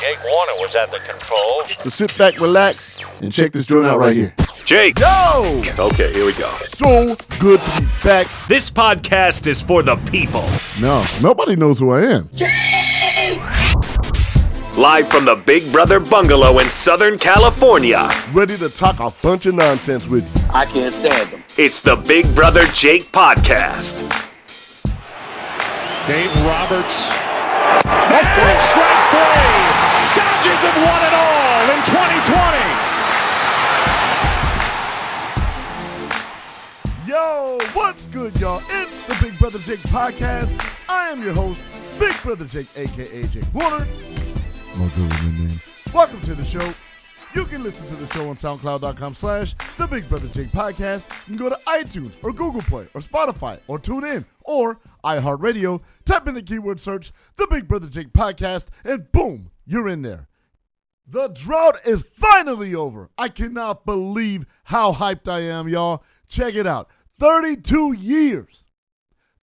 Jake 0.00 0.18
Warner 0.24 0.52
was 0.60 0.74
at 0.74 0.90
the 0.90 0.98
controls. 1.00 1.72
So 1.82 1.90
sit 1.90 2.16
back, 2.16 2.38
relax, 2.40 3.00
and 3.20 3.32
check 3.32 3.52
this 3.52 3.66
joint 3.66 3.86
out 3.86 3.98
right 3.98 4.14
here. 4.14 4.34
Jake. 4.64 4.98
Yo! 4.98 5.62
Okay, 5.78 6.12
here 6.12 6.26
we 6.26 6.32
go. 6.34 6.50
So 6.76 7.16
good 7.40 7.58
to 7.60 7.80
be 7.80 7.86
back. 8.04 8.26
This 8.48 8.70
podcast 8.70 9.46
is 9.48 9.60
for 9.62 9.82
the 9.82 9.96
people. 10.10 10.44
No, 10.80 11.04
nobody 11.22 11.56
knows 11.56 11.78
who 11.78 11.90
I 11.92 12.02
am. 12.02 12.28
Jake! 12.34 12.48
Live 14.76 15.08
from 15.08 15.24
the 15.24 15.34
Big 15.46 15.70
Brother 15.72 15.98
Bungalow 15.98 16.60
in 16.60 16.68
Southern 16.70 17.18
California, 17.18 18.08
Ready 18.32 18.56
to 18.58 18.68
talk 18.68 19.00
a 19.00 19.10
bunch 19.22 19.46
of 19.46 19.54
nonsense 19.56 20.06
with 20.06 20.22
you. 20.36 20.42
I 20.52 20.66
can't 20.66 20.94
stand 20.94 21.30
them. 21.30 21.42
it's 21.56 21.80
the 21.80 21.96
Big 21.96 22.32
Brother 22.36 22.64
Jake 22.66 23.10
Podcast. 23.10 24.02
Dave 26.06 26.32
Roberts. 26.44 27.10
And 27.84 28.60
strike 28.60 29.38
three. 29.42 29.47
Dodgers 30.58 30.72
have 30.72 30.88
won 30.88 31.00
it 31.06 31.14
all 31.14 31.70
in 31.70 31.78
2020. 31.86 32.58
Yo, 37.06 37.58
what's 37.74 38.06
good, 38.06 38.34
y'all? 38.40 38.60
It's 38.68 39.06
the 39.06 39.16
Big 39.24 39.38
Brother 39.38 39.60
Jake 39.60 39.78
podcast. 39.80 40.50
I 40.88 41.10
am 41.10 41.22
your 41.22 41.32
host, 41.34 41.62
Big 42.00 42.12
Brother 42.22 42.44
Jake, 42.44 42.66
aka 42.76 43.22
Jake 43.28 43.54
Warner. 43.54 43.86
My 44.76 44.88
government 44.88 45.38
name. 45.38 45.60
Welcome 45.94 46.20
to 46.22 46.34
the 46.34 46.44
show. 46.44 46.74
You 47.34 47.44
can 47.44 47.62
listen 47.62 47.86
to 47.88 47.94
the 47.94 48.12
show 48.12 48.28
on 48.28 48.34
SoundCloud.com 48.36 49.14
slash 49.14 49.54
The 49.76 49.86
Big 49.86 50.08
Brother 50.08 50.26
Jake 50.28 50.48
Podcast. 50.48 51.08
You 51.28 51.36
can 51.36 51.36
go 51.36 51.48
to 51.50 51.58
iTunes 51.68 52.14
or 52.24 52.32
Google 52.32 52.62
Play 52.62 52.88
or 52.94 53.00
Spotify 53.00 53.60
or 53.68 53.78
tune 53.78 54.02
in 54.04 54.24
or 54.40 54.80
iHeartRadio. 55.04 55.80
Type 56.04 56.26
in 56.26 56.34
the 56.34 56.42
keyword 56.42 56.80
search 56.80 57.12
The 57.36 57.46
Big 57.48 57.68
Brother 57.68 57.86
Jake 57.88 58.12
Podcast 58.12 58.66
and 58.84 59.10
boom, 59.12 59.50
you're 59.64 59.88
in 59.88 60.02
there. 60.02 60.26
The 61.10 61.28
drought 61.28 61.86
is 61.86 62.02
finally 62.02 62.74
over. 62.74 63.08
I 63.16 63.28
cannot 63.28 63.86
believe 63.86 64.44
how 64.64 64.92
hyped 64.92 65.26
I 65.26 65.40
am, 65.40 65.66
y'all. 65.66 66.04
Check 66.28 66.54
it 66.54 66.66
out 66.66 66.90
32 67.18 67.94
years. 67.94 68.64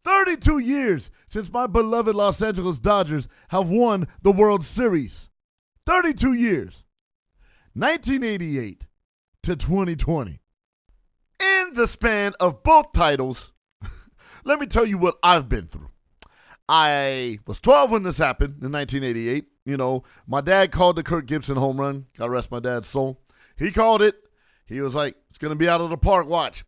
32 0.04 0.60
years 0.60 1.10
since 1.26 1.52
my 1.52 1.66
beloved 1.66 2.16
Los 2.16 2.40
Angeles 2.40 2.78
Dodgers 2.78 3.28
have 3.48 3.72
won 3.72 4.08
the 4.22 4.32
World 4.32 4.64
Series. 4.64 5.30
32 5.88 6.34
years. 6.34 6.84
1988 7.74 8.86
to 9.42 9.56
2020. 9.56 10.40
In 11.40 11.72
the 11.74 11.88
span 11.88 12.34
of 12.40 12.62
both 12.62 12.94
titles, 12.94 13.54
let 14.46 14.60
me 14.60 14.68
tell 14.68 14.86
you 14.86 15.00
what 15.00 15.18
I've 15.24 15.50
been 15.50 15.66
through. 15.66 15.90
I 16.70 17.40
was 17.48 17.60
12 17.60 17.90
when 17.90 18.04
this 18.04 18.20
happened 18.20 18.62
in 18.62 18.72
1988. 18.72 19.48
You 19.66 19.78
know, 19.78 20.04
my 20.28 20.42
dad 20.42 20.72
called 20.72 20.96
the 20.96 21.04
Kirk 21.04 21.26
Gibson 21.26 21.58
home 21.58 21.80
run. 21.80 22.06
God 22.18 22.30
rest 22.30 22.52
my 22.52 22.60
dad's 22.60 22.88
soul. 22.88 23.22
He 23.58 23.72
called 23.72 24.02
it. 24.02 24.16
He 24.68 24.82
was 24.82 24.96
like, 24.96 25.16
it's 25.30 25.38
going 25.38 25.54
to 25.54 25.58
be 25.58 25.70
out 25.70 25.82
of 25.82 25.90
the 25.90 25.98
park. 25.98 26.28
Watch. 26.28 26.66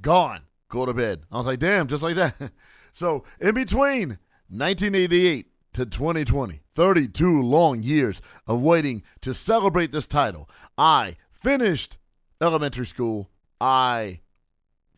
Gone. 0.00 0.42
Go 0.68 0.84
to 0.84 0.92
bed. 0.92 1.22
I 1.32 1.38
was 1.38 1.46
like, 1.46 1.58
damn, 1.58 1.86
just 1.86 2.02
like 2.02 2.16
that. 2.16 2.34
so, 2.92 3.24
in 3.40 3.54
between 3.54 4.18
1988 4.48 5.46
to 5.74 5.86
2020, 5.86 6.60
32 6.74 7.42
long 7.42 7.82
years 7.82 8.20
of 8.46 8.62
waiting 8.62 9.02
to 9.22 9.32
celebrate 9.32 9.92
this 9.92 10.06
title, 10.06 10.48
I 10.76 11.16
finished 11.32 11.96
elementary 12.40 12.86
school. 12.86 13.30
I 13.60 14.20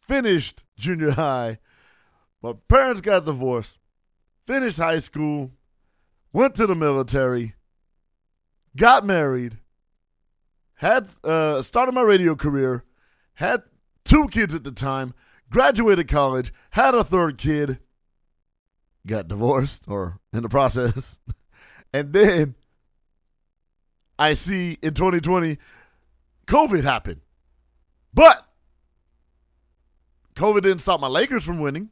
finished 0.00 0.64
junior 0.76 1.12
high. 1.12 1.58
My 2.42 2.54
parents 2.68 3.00
got 3.00 3.24
divorced 3.24 3.78
finished 4.50 4.78
high 4.78 4.98
school, 4.98 5.52
went 6.32 6.54
to 6.56 6.66
the 6.66 6.74
military, 6.74 7.54
got 8.76 9.04
married, 9.04 9.58
had 10.74 11.08
uh, 11.24 11.62
started 11.62 11.92
my 11.92 12.02
radio 12.02 12.34
career, 12.34 12.84
had 13.34 13.62
two 14.04 14.28
kids 14.28 14.54
at 14.54 14.64
the 14.64 14.72
time, 14.72 15.14
graduated 15.50 16.08
college, 16.08 16.52
had 16.70 16.94
a 16.94 17.04
third 17.04 17.38
kid, 17.38 17.78
got 19.06 19.28
divorced 19.28 19.84
or 19.88 20.20
in 20.32 20.42
the 20.42 20.48
process, 20.48 21.18
and 21.92 22.12
then 22.12 22.54
I 24.18 24.34
see 24.34 24.78
in 24.82 24.94
2020 24.94 25.58
COVID 26.46 26.82
happened, 26.82 27.20
but 28.12 28.46
COVID 30.34 30.62
didn't 30.62 30.80
stop 30.80 31.00
my 31.00 31.06
Lakers 31.06 31.44
from 31.44 31.60
winning 31.60 31.90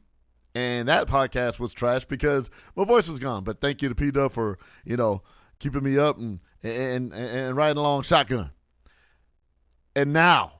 and 0.55 0.87
that 0.87 1.07
podcast 1.07 1.59
was 1.59 1.73
trash 1.73 2.05
because 2.05 2.49
my 2.75 2.83
voice 2.83 3.07
was 3.07 3.19
gone. 3.19 3.43
But 3.43 3.61
thank 3.61 3.81
you 3.81 3.89
to 3.89 3.95
P 3.95 4.11
Duff 4.11 4.33
for 4.33 4.57
you 4.85 4.97
know 4.97 5.21
keeping 5.59 5.83
me 5.83 5.97
up 5.97 6.17
and 6.17 6.39
and 6.63 7.13
and, 7.13 7.13
and 7.13 7.55
riding 7.55 7.77
along 7.77 8.03
shotgun. 8.03 8.51
And 9.95 10.13
now, 10.13 10.59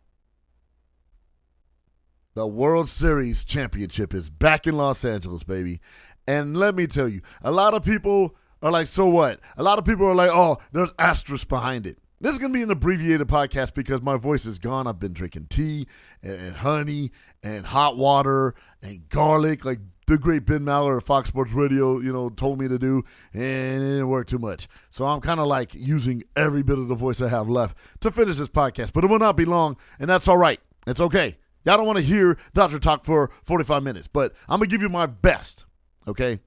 the 2.34 2.48
World 2.48 2.90
Series 2.90 3.44
championship 3.44 4.14
is 4.14 4.30
back 4.30 4.68
in 4.68 4.76
Los 4.76 5.06
Angeles, 5.06 5.44
baby. 5.44 5.80
And 6.28 6.58
let 6.58 6.76
me 6.76 6.88
tell 6.88 7.08
you, 7.08 7.22
a 7.42 7.52
lot 7.52 7.74
of 7.74 7.84
people 7.84 8.36
are 8.62 8.72
like, 8.72 8.88
"So 8.88 9.08
what?" 9.08 9.40
A 9.58 9.64
lot 9.64 9.80
of 9.80 9.86
people 9.86 10.06
are 10.06 10.16
like, 10.16 10.32
"Oh, 10.32 10.58
there's 10.72 10.92
asterisk 11.00 11.48
behind 11.48 11.88
it." 11.88 11.98
This 12.22 12.34
is 12.34 12.40
going 12.40 12.52
to 12.52 12.58
be 12.58 12.64
an 12.64 12.70
abbreviated 12.70 13.28
podcast 13.28 13.74
because 13.74 14.02
my 14.02 14.18
voice 14.18 14.46
is 14.46 14.60
gone. 14.60 14.88
I've 14.88 15.00
been 15.00 15.14
drinking 15.14 15.48
tea 15.50 15.88
and, 16.22 16.54
honey 16.54 17.12
and 17.42 17.66
hot 17.66 17.96
water 17.96 18.56
and 18.82 19.08
garlic, 19.08 19.64
like 19.64 19.80
the 20.06 20.18
great 20.18 20.46
Ben 20.46 20.66
Maller 20.66 20.98
of 20.98 21.06
Fox 21.06 21.30
Sports 21.30 21.54
Radio, 21.54 22.00
you 22.00 22.12
know, 22.12 22.30
told 22.30 22.60
me 22.60 22.68
to 22.68 22.78
do, 22.78 23.06
and 23.34 23.42
it 23.84 23.88
didn't 23.88 24.10
work 24.10 24.28
too 24.28 24.38
much. 24.38 24.68
So 24.90 25.06
I'm 25.06 25.22
kind 25.22 25.40
of 25.40 25.48
like 25.48 25.74
using 25.74 26.24
every 26.36 26.62
bit 26.62 26.78
of 26.78 26.90
the 26.90 26.96
voice 26.96 27.22
I 27.22 27.30
have 27.30 27.48
left 27.48 27.78
to 28.02 28.12
finish 28.12 28.36
this 28.36 28.50
podcast, 28.50 28.92
but 28.92 29.06
it 29.06 29.08
will 29.08 29.20
not 29.20 29.38
be 29.38 29.46
long, 29.46 29.78
and 29.98 30.10
that's 30.10 30.28
all 30.28 30.38
right. 30.38 30.60
It's 30.88 31.00
okay. 31.00 31.38
Y'all 31.64 31.78
don't 31.78 31.86
want 31.88 32.00
to 32.00 32.04
hear 32.04 32.38
Doctor 32.54 32.80
talk 32.80 33.06
for 33.06 33.30
45 33.44 33.82
minutes, 33.82 34.10
but 34.10 34.34
I'm 34.50 34.60
gonna 34.60 34.68
give 34.68 34.82
you 34.82 34.90
my 34.90 35.06
best. 35.06 35.64
Okay. 36.06 36.40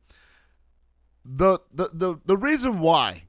The 1.25 1.61
the 1.73 1.89
the 1.95 2.17
the 2.27 2.37
reason 2.37 2.81
why 2.81 3.25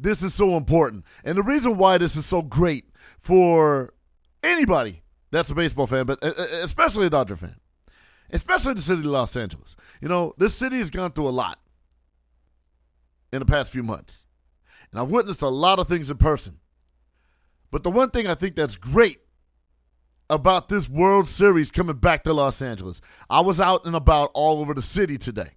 this 0.00 0.22
is 0.22 0.34
so 0.34 0.56
important. 0.56 1.04
And 1.24 1.36
the 1.36 1.42
reason 1.42 1.76
why 1.76 1.98
this 1.98 2.16
is 2.16 2.26
so 2.26 2.42
great 2.42 2.86
for 3.20 3.94
anybody 4.42 5.02
that's 5.30 5.50
a 5.50 5.54
baseball 5.54 5.86
fan, 5.86 6.06
but 6.06 6.22
especially 6.22 7.06
a 7.06 7.10
Dodger 7.10 7.36
fan, 7.36 7.56
especially 8.30 8.74
the 8.74 8.82
city 8.82 9.00
of 9.00 9.06
Los 9.06 9.36
Angeles. 9.36 9.76
You 10.00 10.08
know, 10.08 10.34
this 10.38 10.54
city 10.54 10.78
has 10.78 10.90
gone 10.90 11.12
through 11.12 11.28
a 11.28 11.30
lot 11.30 11.58
in 13.32 13.40
the 13.40 13.46
past 13.46 13.72
few 13.72 13.82
months. 13.82 14.26
And 14.90 15.00
I've 15.00 15.10
witnessed 15.10 15.42
a 15.42 15.48
lot 15.48 15.78
of 15.78 15.88
things 15.88 16.10
in 16.10 16.16
person. 16.16 16.60
But 17.70 17.82
the 17.82 17.90
one 17.90 18.10
thing 18.10 18.26
I 18.26 18.34
think 18.34 18.56
that's 18.56 18.76
great 18.76 19.18
about 20.30 20.68
this 20.68 20.88
World 20.88 21.28
Series 21.28 21.70
coming 21.70 21.96
back 21.96 22.24
to 22.24 22.32
Los 22.32 22.62
Angeles, 22.62 23.00
I 23.28 23.40
was 23.40 23.60
out 23.60 23.84
and 23.84 23.94
about 23.94 24.30
all 24.32 24.60
over 24.60 24.72
the 24.72 24.82
city 24.82 25.18
today, 25.18 25.50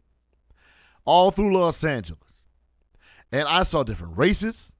all 1.05 1.31
through 1.31 1.55
Los 1.55 1.83
Angeles 1.83 2.30
and 3.31 3.47
I 3.47 3.63
saw 3.63 3.83
different 3.83 4.17
races, 4.17 4.73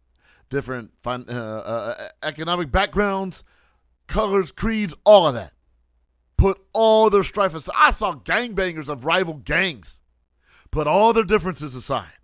different 0.49 0.91
fun, 1.01 1.25
uh, 1.29 1.33
uh, 1.33 2.07
economic 2.23 2.71
backgrounds, 2.71 3.43
colors, 4.07 4.51
creeds, 4.51 4.93
all 5.05 5.27
of 5.27 5.33
that. 5.35 5.53
Put 6.37 6.59
all 6.73 7.09
their 7.09 7.23
strife 7.23 7.53
aside. 7.53 7.75
I 7.77 7.91
saw 7.91 8.15
gangbangers 8.15 8.89
of 8.89 9.05
rival 9.05 9.35
gangs 9.35 10.01
put 10.71 10.87
all 10.87 11.13
their 11.13 11.23
differences 11.23 11.75
aside 11.75 12.17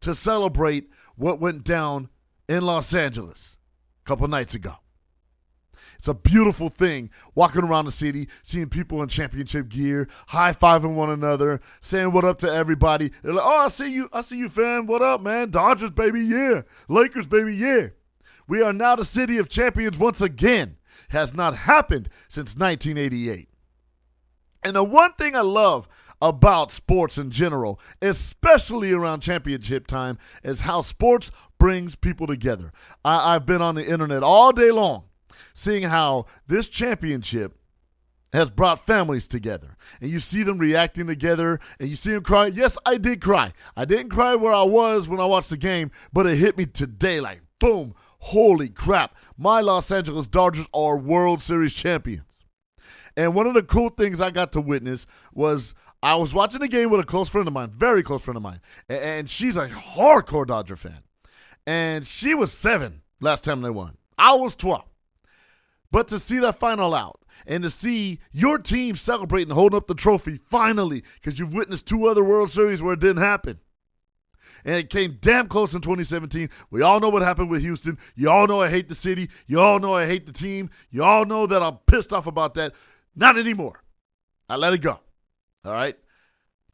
to 0.00 0.14
celebrate 0.14 0.88
what 1.16 1.40
went 1.40 1.64
down 1.64 2.08
in 2.48 2.64
Los 2.64 2.94
Angeles 2.94 3.56
a 4.04 4.08
couple 4.08 4.28
nights 4.28 4.54
ago. 4.54 4.76
It's 6.04 6.08
a 6.10 6.12
beautiful 6.12 6.68
thing 6.68 7.08
walking 7.34 7.64
around 7.64 7.86
the 7.86 7.90
city, 7.90 8.28
seeing 8.42 8.68
people 8.68 9.02
in 9.02 9.08
championship 9.08 9.70
gear, 9.70 10.06
high 10.26 10.52
fiving 10.52 10.96
one 10.96 11.08
another, 11.08 11.62
saying 11.80 12.12
what 12.12 12.26
up 12.26 12.36
to 12.40 12.52
everybody. 12.52 13.10
They're 13.22 13.32
like, 13.32 13.46
"Oh, 13.46 13.64
I 13.64 13.68
see 13.68 13.90
you, 13.90 14.10
I 14.12 14.20
see 14.20 14.36
you, 14.36 14.50
fan. 14.50 14.84
What 14.84 15.00
up, 15.00 15.22
man? 15.22 15.48
Dodgers, 15.48 15.92
baby, 15.92 16.20
yeah. 16.20 16.60
Lakers, 16.88 17.26
baby, 17.26 17.56
yeah. 17.56 17.86
We 18.46 18.60
are 18.60 18.74
now 18.74 18.96
the 18.96 19.06
city 19.06 19.38
of 19.38 19.48
champions 19.48 19.96
once 19.96 20.20
again. 20.20 20.76
Has 21.08 21.32
not 21.32 21.54
happened 21.54 22.10
since 22.28 22.54
1988. 22.54 23.48
And 24.62 24.76
the 24.76 24.84
one 24.84 25.14
thing 25.14 25.34
I 25.34 25.40
love 25.40 25.88
about 26.20 26.70
sports 26.70 27.16
in 27.16 27.30
general, 27.30 27.80
especially 28.02 28.92
around 28.92 29.20
championship 29.20 29.86
time, 29.86 30.18
is 30.42 30.60
how 30.60 30.82
sports 30.82 31.30
brings 31.58 31.94
people 31.94 32.26
together. 32.26 32.72
I, 33.06 33.36
I've 33.36 33.46
been 33.46 33.62
on 33.62 33.74
the 33.74 33.88
internet 33.88 34.22
all 34.22 34.52
day 34.52 34.70
long 34.70 35.04
seeing 35.54 35.84
how 35.84 36.26
this 36.46 36.68
championship 36.68 37.56
has 38.32 38.50
brought 38.50 38.84
families 38.84 39.28
together. 39.28 39.76
And 40.00 40.10
you 40.10 40.18
see 40.18 40.42
them 40.42 40.58
reacting 40.58 41.06
together 41.06 41.60
and 41.78 41.88
you 41.88 41.96
see 41.96 42.10
them 42.10 42.24
cry. 42.24 42.46
Yes, 42.46 42.76
I 42.84 42.96
did 42.96 43.20
cry. 43.20 43.52
I 43.76 43.84
didn't 43.84 44.10
cry 44.10 44.34
where 44.34 44.52
I 44.52 44.64
was 44.64 45.08
when 45.08 45.20
I 45.20 45.24
watched 45.24 45.50
the 45.50 45.56
game, 45.56 45.92
but 46.12 46.26
it 46.26 46.36
hit 46.36 46.58
me 46.58 46.66
today 46.66 47.20
like 47.20 47.40
boom. 47.60 47.94
Holy 48.18 48.68
crap. 48.68 49.14
My 49.38 49.60
Los 49.60 49.90
Angeles 49.90 50.26
Dodgers 50.26 50.66
are 50.74 50.96
World 50.96 51.40
Series 51.40 51.72
champions. 51.72 52.44
And 53.16 53.34
one 53.34 53.46
of 53.46 53.54
the 53.54 53.62
cool 53.62 53.90
things 53.90 54.20
I 54.20 54.30
got 54.30 54.50
to 54.52 54.60
witness 54.60 55.06
was 55.32 55.74
I 56.02 56.16
was 56.16 56.34
watching 56.34 56.60
the 56.60 56.68
game 56.68 56.90
with 56.90 57.00
a 57.00 57.04
close 57.04 57.28
friend 57.28 57.46
of 57.46 57.54
mine, 57.54 57.70
very 57.70 58.02
close 58.02 58.22
friend 58.22 58.36
of 58.36 58.42
mine, 58.42 58.60
and 58.88 59.30
she's 59.30 59.56
a 59.56 59.68
hardcore 59.68 60.46
Dodger 60.46 60.76
fan. 60.76 61.00
And 61.66 62.06
she 62.06 62.34
was 62.34 62.52
seven 62.52 63.02
last 63.20 63.44
time 63.44 63.62
they 63.62 63.70
won. 63.70 63.96
I 64.18 64.34
was 64.34 64.54
12. 64.56 64.84
But 65.94 66.08
to 66.08 66.18
see 66.18 66.40
that 66.40 66.58
final 66.58 66.92
out 66.92 67.20
and 67.46 67.62
to 67.62 67.70
see 67.70 68.18
your 68.32 68.58
team 68.58 68.96
celebrating, 68.96 69.54
holding 69.54 69.76
up 69.76 69.86
the 69.86 69.94
trophy 69.94 70.40
finally, 70.50 71.04
because 71.14 71.38
you've 71.38 71.54
witnessed 71.54 71.86
two 71.86 72.06
other 72.06 72.24
World 72.24 72.50
Series 72.50 72.82
where 72.82 72.94
it 72.94 72.98
didn't 72.98 73.22
happen. 73.22 73.60
And 74.64 74.74
it 74.74 74.90
came 74.90 75.18
damn 75.20 75.46
close 75.46 75.72
in 75.72 75.82
2017. 75.82 76.50
We 76.68 76.82
all 76.82 76.98
know 76.98 77.10
what 77.10 77.22
happened 77.22 77.48
with 77.48 77.62
Houston. 77.62 77.96
You 78.16 78.28
all 78.28 78.48
know 78.48 78.60
I 78.60 78.70
hate 78.70 78.88
the 78.88 78.96
city. 78.96 79.30
You 79.46 79.60
all 79.60 79.78
know 79.78 79.94
I 79.94 80.06
hate 80.06 80.26
the 80.26 80.32
team. 80.32 80.68
You 80.90 81.04
all 81.04 81.24
know 81.26 81.46
that 81.46 81.62
I'm 81.62 81.76
pissed 81.86 82.12
off 82.12 82.26
about 82.26 82.54
that. 82.54 82.72
Not 83.14 83.38
anymore. 83.38 83.84
I 84.48 84.56
let 84.56 84.72
it 84.72 84.82
go. 84.82 84.98
All 85.64 85.72
right. 85.72 85.96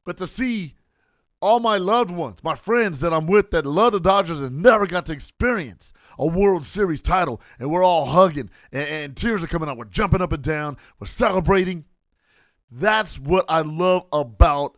But 0.07 0.17
to 0.17 0.27
see 0.27 0.77
all 1.41 1.61
my 1.61 1.79
loved 1.79 2.11
ones, 2.11 2.43
my 2.45 2.55
friends 2.55 3.01
that 3.01 3.13
I'm 3.13 3.27
with 3.27 3.51
that 3.51 3.65
love 3.65 3.93
the 3.93 4.01
Dodgers 4.01 4.41
and 4.41 4.63
never 4.63 4.87
got 4.87 5.07
to 5.07 5.13
experience 5.13 5.93
a 6.19 6.27
World 6.27 6.67
Series 6.67 7.01
title, 7.01 7.41
and 7.59 7.71
we're 7.71 7.85
all 7.85 8.07
hugging 8.07 8.51
and, 8.73 8.89
and 8.89 9.17
tears 9.17 9.43
are 9.43 9.47
coming 9.47 9.69
out. 9.69 9.79
We're 9.79 9.85
jumping 9.85 10.21
up 10.21 10.33
and 10.33 10.43
down. 10.43 10.77
We're 10.99 11.07
celebrating. 11.07 11.87
That's 12.71 13.19
what 13.19 13.47
I 13.49 13.63
love 13.63 14.07
about 14.13 14.77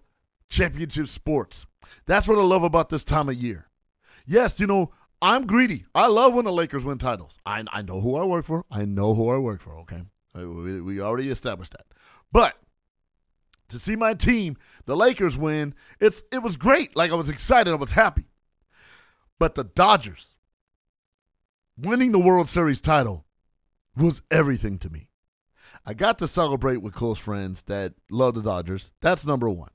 championship 0.48 1.08
sports. 1.08 1.66
That's 2.06 2.28
what 2.28 2.38
I 2.38 2.42
love 2.42 2.62
about 2.62 2.88
this 2.88 3.04
time 3.04 3.28
of 3.28 3.34
year. 3.34 3.66
Yes, 4.24 4.60
you 4.60 4.66
know, 4.66 4.92
I'm 5.20 5.46
greedy. 5.46 5.84
I 5.94 6.06
love 6.06 6.34
when 6.34 6.44
the 6.44 6.52
Lakers 6.52 6.84
win 6.84 6.98
titles. 6.98 7.38
I, 7.44 7.64
I 7.72 7.82
know 7.82 8.00
who 8.00 8.16
I 8.16 8.24
work 8.24 8.44
for. 8.44 8.64
I 8.70 8.84
know 8.84 9.14
who 9.14 9.28
I 9.30 9.38
work 9.38 9.60
for, 9.60 9.78
okay? 9.80 10.02
Uh, 10.36 10.48
we, 10.48 10.80
we 10.80 11.00
already 11.00 11.30
established 11.30 11.72
that. 11.72 11.86
But 12.30 12.56
to 13.72 13.78
see 13.78 13.96
my 13.96 14.14
team, 14.14 14.56
the 14.86 14.96
Lakers 14.96 15.36
win, 15.36 15.74
it's 16.00 16.22
it 16.32 16.42
was 16.42 16.56
great. 16.56 16.96
Like 16.96 17.10
I 17.10 17.16
was 17.16 17.28
excited, 17.28 17.72
I 17.72 17.76
was 17.76 17.92
happy. 17.92 18.24
But 19.38 19.54
the 19.54 19.64
Dodgers 19.64 20.36
winning 21.76 22.12
the 22.12 22.19
World 22.19 22.48
Series 22.48 22.80
title 22.80 23.26
was 23.96 24.22
everything 24.30 24.78
to 24.78 24.90
me. 24.90 25.08
I 25.84 25.94
got 25.94 26.19
to 26.20 26.28
celebrate 26.28 26.78
with 26.78 26.94
close 26.94 27.19
friends 27.19 27.62
that 27.62 27.94
love 28.10 28.34
the 28.34 28.42
Dodgers. 28.42 28.92
That's 29.00 29.26
number 29.26 29.48
1. 29.48 29.69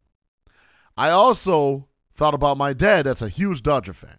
I 0.96 1.10
also 1.10 1.90
thought 2.16 2.34
about 2.34 2.58
my 2.58 2.74
dad 2.74 3.06
that's 3.06 3.22
a 3.22 3.30
huge 3.30 3.62
Dodger 3.62 3.94
fan. 3.94 4.18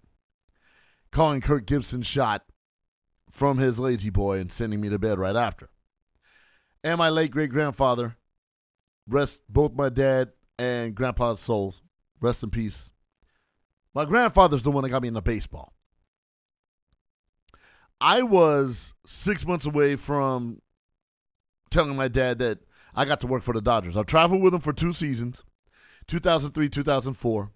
Calling 1.10 1.40
Kirk 1.40 1.66
Gibson 1.66 2.02
shot 2.02 2.44
from 3.30 3.58
his 3.58 3.78
lazy 3.78 4.10
boy 4.10 4.38
and 4.38 4.52
sending 4.52 4.80
me 4.80 4.88
to 4.88 4.98
bed 4.98 5.18
right 5.18 5.36
after. 5.36 5.70
And 6.84 6.98
my 6.98 7.08
late 7.08 7.30
great 7.30 7.50
grandfather 7.50 8.16
rest 9.08 9.42
both 9.48 9.74
my 9.74 9.88
dad 9.88 10.32
and 10.58 10.94
grandpa's 10.94 11.40
souls. 11.40 11.82
Rest 12.20 12.42
in 12.42 12.50
peace. 12.50 12.90
My 13.94 14.04
grandfather's 14.04 14.62
the 14.62 14.70
one 14.70 14.82
that 14.82 14.90
got 14.90 15.02
me 15.02 15.08
into 15.08 15.22
baseball. 15.22 15.72
I 18.00 18.22
was 18.22 18.94
six 19.06 19.46
months 19.46 19.66
away 19.66 19.96
from 19.96 20.60
telling 21.70 21.96
my 21.96 22.08
dad 22.08 22.38
that 22.38 22.60
I 22.94 23.04
got 23.04 23.20
to 23.20 23.26
work 23.26 23.42
for 23.42 23.54
the 23.54 23.60
Dodgers. 23.60 23.96
I've 23.96 24.06
traveled 24.06 24.42
with 24.42 24.54
him 24.54 24.60
for 24.60 24.72
two 24.72 24.92
seasons 24.92 25.44
2003, 26.06 26.68
2004. 26.68 27.52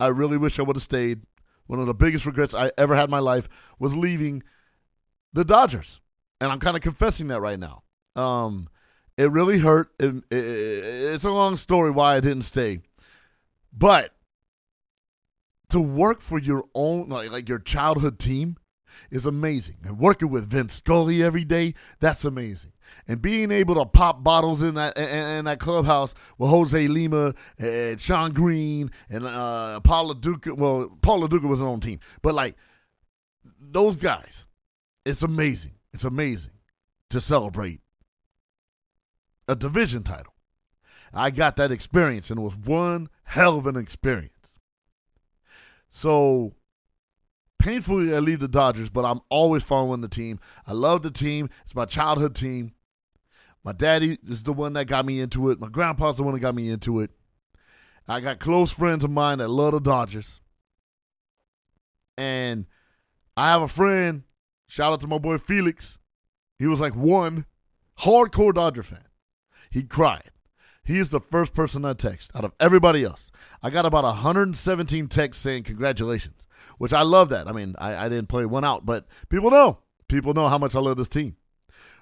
I 0.00 0.06
really 0.08 0.36
wish 0.36 0.58
I 0.58 0.62
would 0.62 0.76
have 0.76 0.82
stayed. 0.82 1.22
One 1.66 1.80
of 1.80 1.86
the 1.86 1.94
biggest 1.94 2.26
regrets 2.26 2.54
I 2.54 2.70
ever 2.76 2.94
had 2.94 3.04
in 3.04 3.10
my 3.10 3.20
life 3.20 3.48
was 3.78 3.96
leaving 3.96 4.42
the 5.32 5.44
Dodgers. 5.44 6.00
And 6.40 6.50
I'm 6.52 6.60
kind 6.60 6.76
of 6.76 6.82
confessing 6.82 7.28
that 7.28 7.40
right 7.40 7.58
now. 7.58 7.82
Um, 8.16 8.68
it 9.16 9.30
really 9.30 9.58
hurt. 9.58 9.90
It, 9.98 10.16
it, 10.30 10.44
it's 11.14 11.24
a 11.24 11.30
long 11.30 11.56
story 11.56 11.90
why 11.90 12.16
I 12.16 12.20
didn't 12.20 12.42
stay, 12.42 12.80
but 13.72 14.14
to 15.70 15.80
work 15.80 16.20
for 16.20 16.38
your 16.38 16.64
own 16.74 17.08
like, 17.08 17.30
like 17.30 17.48
your 17.48 17.58
childhood 17.58 18.18
team 18.18 18.56
is 19.10 19.26
amazing. 19.26 19.76
And 19.84 19.98
working 19.98 20.30
with 20.30 20.50
Vin 20.50 20.68
Scully 20.68 21.22
every 21.22 21.44
day, 21.44 21.74
that's 22.00 22.24
amazing. 22.24 22.72
And 23.08 23.20
being 23.20 23.50
able 23.50 23.74
to 23.76 23.86
pop 23.86 24.22
bottles 24.22 24.62
in 24.62 24.74
that 24.74 24.96
in, 24.96 25.38
in 25.38 25.44
that 25.46 25.58
clubhouse 25.58 26.14
with 26.38 26.50
Jose 26.50 26.86
Lima 26.86 27.34
and 27.58 28.00
Shawn 28.00 28.32
Green 28.32 28.90
and 29.08 29.26
uh, 29.26 29.80
Paul 29.80 30.08
Lo 30.08 30.14
Duca. 30.14 30.54
Well, 30.54 30.96
Paul 31.02 31.20
Lo 31.20 31.26
Duca 31.26 31.46
wasn't 31.46 31.70
on 31.70 31.80
team, 31.80 32.00
but 32.22 32.34
like 32.34 32.56
those 33.58 33.96
guys, 33.96 34.46
it's 35.04 35.22
amazing. 35.22 35.72
It's 35.92 36.04
amazing 36.04 36.52
to 37.10 37.20
celebrate 37.20 37.80
a 39.48 39.56
division 39.56 40.02
title. 40.02 40.34
I 41.12 41.30
got 41.30 41.56
that 41.56 41.70
experience, 41.70 42.30
and 42.30 42.40
it 42.40 42.42
was 42.42 42.56
one 42.56 43.08
hell 43.24 43.58
of 43.58 43.66
an 43.66 43.76
experience. 43.76 44.58
So, 45.90 46.54
painfully, 47.58 48.14
I 48.14 48.18
leave 48.18 48.40
the 48.40 48.48
Dodgers, 48.48 48.90
but 48.90 49.04
I'm 49.04 49.20
always 49.28 49.62
following 49.62 50.00
the 50.00 50.08
team. 50.08 50.40
I 50.66 50.72
love 50.72 51.02
the 51.02 51.10
team. 51.10 51.50
It's 51.64 51.74
my 51.74 51.84
childhood 51.84 52.34
team. 52.34 52.72
My 53.62 53.72
daddy 53.72 54.18
is 54.28 54.42
the 54.42 54.52
one 54.52 54.72
that 54.74 54.86
got 54.86 55.06
me 55.06 55.20
into 55.20 55.50
it. 55.50 55.60
My 55.60 55.68
grandpa's 55.68 56.16
the 56.16 56.22
one 56.24 56.34
that 56.34 56.40
got 56.40 56.54
me 56.54 56.68
into 56.68 57.00
it. 57.00 57.10
I 58.06 58.20
got 58.20 58.38
close 58.38 58.72
friends 58.72 59.04
of 59.04 59.10
mine 59.10 59.38
that 59.38 59.48
love 59.48 59.72
the 59.72 59.80
Dodgers. 59.80 60.40
And 62.18 62.66
I 63.36 63.50
have 63.50 63.62
a 63.62 63.68
friend, 63.68 64.24
shout 64.66 64.92
out 64.92 65.00
to 65.00 65.06
my 65.06 65.18
boy 65.18 65.38
Felix. 65.38 65.98
He 66.58 66.66
was 66.66 66.80
like 66.80 66.94
one 66.94 67.46
hardcore 68.00 68.54
Dodger 68.54 68.82
fan. 68.82 69.04
He 69.74 69.82
cried. 69.82 70.30
He 70.84 71.00
is 71.00 71.08
the 71.08 71.18
first 71.18 71.52
person 71.52 71.84
I 71.84 71.94
text 71.94 72.30
out 72.32 72.44
of 72.44 72.52
everybody 72.60 73.02
else. 73.02 73.32
I 73.60 73.70
got 73.70 73.84
about 73.84 74.04
117 74.04 75.08
texts 75.08 75.42
saying 75.42 75.64
congratulations, 75.64 76.46
which 76.78 76.92
I 76.92 77.02
love 77.02 77.28
that. 77.30 77.48
I 77.48 77.52
mean, 77.52 77.74
I, 77.76 77.96
I 77.96 78.08
didn't 78.08 78.28
play 78.28 78.46
one 78.46 78.64
out, 78.64 78.86
but 78.86 79.08
people 79.30 79.50
know. 79.50 79.80
People 80.06 80.32
know 80.32 80.46
how 80.46 80.58
much 80.58 80.76
I 80.76 80.78
love 80.78 80.96
this 80.96 81.08
team. 81.08 81.34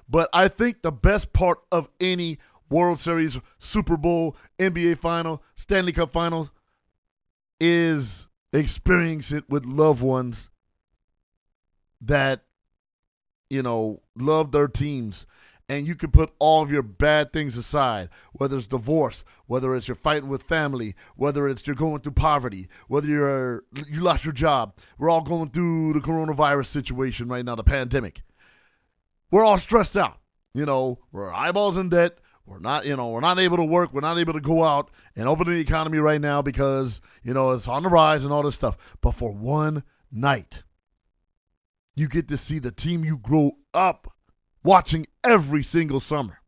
But 0.07 0.29
I 0.35 0.49
think 0.49 0.83
the 0.83 0.93
best 0.93 1.33
part 1.33 1.61
of 1.73 1.89
any 1.99 2.37
World 2.69 3.01
Series, 3.01 3.39
Super 3.59 3.97
Bowl, 3.97 4.37
NBA 4.59 4.99
final, 4.99 5.43
Stanley 5.57 5.93
Cup 5.93 6.13
finals 6.13 6.51
is 7.59 8.27
experience 8.53 9.33
it 9.33 9.49
with 9.49 9.65
loved 9.65 10.03
ones 10.03 10.51
that, 12.03 12.43
you 13.49 13.63
know, 13.63 14.03
love 14.15 14.53
their 14.53 14.69
teams 14.69 15.25
and 15.73 15.89
you 15.89 15.95
can 15.95 16.11
put 16.11 16.31
all 16.39 16.63
of 16.63 16.71
your 16.71 16.83
bad 16.83 17.33
things 17.33 17.57
aside, 17.57 18.11
whether 18.33 18.59
it's 18.59 18.67
divorce, 18.67 19.25
whether 19.47 19.75
it's 19.75 19.89
you're 19.89 19.95
fighting 19.95 20.29
with 20.29 20.43
family, 20.43 20.95
whether 21.17 21.49
it's 21.49 21.67
you're 21.67 21.75
going 21.75 21.99
through 22.03 22.13
poverty, 22.13 22.69
whether 22.89 23.07
you're 23.07 23.65
you 23.89 24.03
lost 24.03 24.23
your 24.23 24.35
job. 24.35 24.77
We're 24.99 25.09
all 25.09 25.23
going 25.23 25.49
through 25.49 25.95
the 25.95 26.01
coronavirus 26.01 26.67
situation 26.67 27.29
right 27.29 27.43
now, 27.43 27.55
the 27.55 27.65
pandemic. 27.65 28.23
We're 29.31 29.47
all 29.47 29.57
stressed 29.57 29.97
out. 29.97 30.19
You 30.53 30.67
know, 30.67 30.99
we're 31.11 31.33
eyeballs 31.33 31.79
in 31.79 31.89
debt. 31.89 32.19
We're 32.45 32.59
not, 32.59 32.85
you 32.85 32.95
know, 32.95 33.09
we're 33.09 33.21
not 33.21 33.39
able 33.39 33.57
to 33.57 33.65
work. 33.65 33.95
We're 33.95 34.03
not 34.03 34.19
able 34.19 34.35
to 34.35 34.41
go 34.41 34.65
out 34.65 34.91
and 35.17 35.27
open 35.27 35.47
the 35.47 35.59
economy 35.59 35.99
right 35.99 36.21
now 36.21 36.43
because, 36.43 37.01
you 37.23 37.33
know, 37.33 37.53
it's 37.53 37.67
on 37.67 37.85
the 37.85 37.89
rise 37.89 38.25
and 38.25 38.33
all 38.33 38.43
this 38.43 38.57
stuff. 38.57 38.77
But 39.01 39.13
for 39.13 39.33
one 39.33 39.85
night, 40.11 40.65
you 41.97 42.09
get 42.09 42.29
to 42.29 42.37
see 42.37 42.59
the 42.59 42.73
team 42.73 43.07
you 43.07 43.17
grew 43.17 43.53
up 43.73 44.13
watching 44.63 45.07
every 45.25 45.63
single 45.63 46.01
summer. 46.01 46.39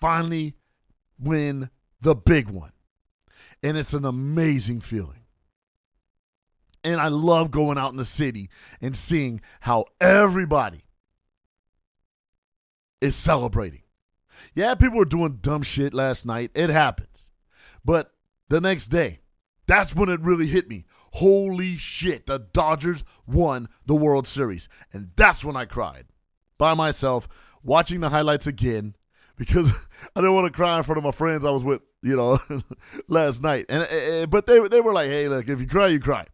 Finally 0.00 0.54
win 1.18 1.70
the 2.00 2.14
big 2.14 2.48
one. 2.48 2.72
And 3.62 3.76
it's 3.76 3.92
an 3.92 4.04
amazing 4.04 4.80
feeling. 4.80 5.24
And 6.84 7.00
I 7.00 7.08
love 7.08 7.50
going 7.50 7.76
out 7.76 7.90
in 7.90 7.96
the 7.96 8.04
city 8.04 8.50
and 8.80 8.96
seeing 8.96 9.40
how 9.60 9.86
everybody 10.00 10.82
is 13.00 13.16
celebrating. 13.16 13.82
Yeah, 14.54 14.76
people 14.76 14.98
were 14.98 15.04
doing 15.04 15.38
dumb 15.42 15.62
shit 15.62 15.92
last 15.92 16.24
night. 16.24 16.52
It 16.54 16.70
happens. 16.70 17.30
But 17.84 18.12
the 18.48 18.60
next 18.60 18.88
day, 18.88 19.20
that's 19.66 19.94
when 19.94 20.08
it 20.08 20.20
really 20.20 20.46
hit 20.46 20.68
me. 20.68 20.84
Holy 21.14 21.76
shit, 21.76 22.26
the 22.26 22.38
Dodgers 22.38 23.02
won 23.26 23.68
the 23.86 23.96
World 23.96 24.26
Series. 24.26 24.68
And 24.92 25.10
that's 25.16 25.44
when 25.44 25.56
I 25.56 25.64
cried 25.64 26.04
by 26.58 26.74
myself 26.74 27.28
watching 27.62 28.00
the 28.00 28.10
highlights 28.10 28.46
again 28.46 28.94
because 29.36 29.70
I 30.16 30.20
didn't 30.20 30.34
want 30.34 30.46
to 30.46 30.52
cry 30.52 30.76
in 30.76 30.82
front 30.82 30.98
of 30.98 31.04
my 31.04 31.12
friends 31.12 31.44
I 31.44 31.50
was 31.50 31.64
with, 31.64 31.80
you 32.02 32.16
know, 32.16 32.38
last 33.08 33.42
night. 33.42 33.66
And 33.68 33.84
uh, 33.84 34.26
but 34.26 34.46
they 34.46 34.58
they 34.68 34.80
were 34.80 34.92
like, 34.92 35.08
"Hey, 35.08 35.28
look, 35.28 35.48
if 35.48 35.60
you 35.60 35.66
cry, 35.66 35.86
you 35.86 36.00
cry." 36.00 36.26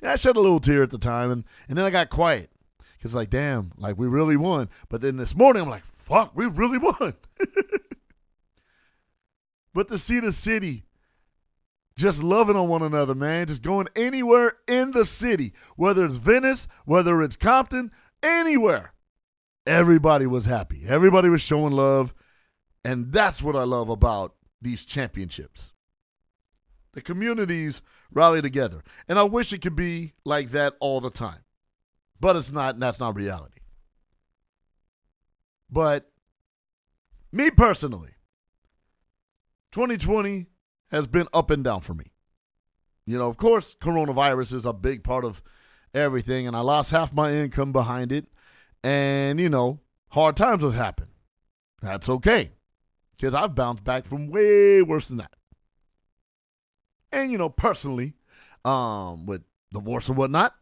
And 0.00 0.10
I 0.10 0.16
shed 0.16 0.36
a 0.36 0.40
little 0.40 0.60
tear 0.60 0.82
at 0.82 0.90
the 0.90 0.98
time, 0.98 1.30
and 1.30 1.44
and 1.68 1.78
then 1.78 1.84
I 1.84 1.90
got 1.90 2.10
quiet 2.10 2.50
because 2.96 3.14
like, 3.14 3.30
damn, 3.30 3.72
like 3.76 3.96
we 3.96 4.08
really 4.08 4.36
won. 4.36 4.68
But 4.88 5.02
then 5.02 5.16
this 5.16 5.36
morning, 5.36 5.62
I'm 5.62 5.68
like, 5.68 5.84
fuck, 5.96 6.32
we 6.34 6.46
really 6.46 6.78
won. 6.78 7.14
but 9.74 9.88
to 9.88 9.98
see 9.98 10.20
the 10.20 10.32
city 10.32 10.84
just 11.96 12.22
loving 12.22 12.56
on 12.56 12.68
one 12.68 12.82
another, 12.82 13.14
man, 13.14 13.46
just 13.46 13.62
going 13.62 13.88
anywhere 13.96 14.54
in 14.68 14.90
the 14.90 15.06
city, 15.06 15.52
whether 15.76 16.04
it's 16.04 16.16
Venice, 16.16 16.68
whether 16.84 17.22
it's 17.22 17.36
Compton, 17.36 17.90
anywhere 18.22 18.92
everybody 19.66 20.26
was 20.26 20.44
happy. 20.44 20.84
Everybody 20.86 21.28
was 21.28 21.42
showing 21.42 21.72
love. 21.72 22.14
And 22.84 23.12
that's 23.12 23.42
what 23.42 23.56
I 23.56 23.64
love 23.64 23.88
about 23.88 24.34
these 24.62 24.84
championships. 24.84 25.72
The 26.92 27.02
communities 27.02 27.82
rally 28.12 28.40
together. 28.40 28.82
And 29.08 29.18
I 29.18 29.24
wish 29.24 29.52
it 29.52 29.60
could 29.60 29.76
be 29.76 30.14
like 30.24 30.52
that 30.52 30.74
all 30.80 31.00
the 31.00 31.10
time. 31.10 31.40
But 32.18 32.36
it's 32.36 32.50
not, 32.50 32.74
and 32.74 32.82
that's 32.82 33.00
not 33.00 33.16
reality. 33.16 33.60
But 35.68 36.10
me 37.32 37.50
personally, 37.50 38.12
2020 39.72 40.46
has 40.90 41.06
been 41.06 41.26
up 41.34 41.50
and 41.50 41.64
down 41.64 41.80
for 41.80 41.92
me. 41.92 42.12
You 43.04 43.18
know, 43.18 43.28
of 43.28 43.36
course, 43.36 43.74
coronavirus 43.80 44.54
is 44.54 44.64
a 44.64 44.72
big 44.72 45.04
part 45.04 45.24
of 45.24 45.42
everything, 45.92 46.46
and 46.46 46.56
I 46.56 46.60
lost 46.60 46.90
half 46.90 47.12
my 47.12 47.32
income 47.32 47.72
behind 47.72 48.12
it. 48.12 48.26
And, 48.86 49.40
you 49.40 49.48
know, 49.48 49.80
hard 50.10 50.36
times 50.36 50.62
have 50.62 50.74
happened. 50.74 51.10
That's 51.82 52.08
okay 52.08 52.52
because 53.16 53.34
I've 53.34 53.56
bounced 53.56 53.82
back 53.82 54.04
from 54.04 54.28
way 54.28 54.80
worse 54.80 55.08
than 55.08 55.16
that. 55.16 55.34
And, 57.10 57.32
you 57.32 57.38
know, 57.38 57.48
personally, 57.48 58.14
um, 58.64 59.26
with 59.26 59.42
divorce 59.72 60.06
and 60.06 60.16
whatnot, 60.16 60.54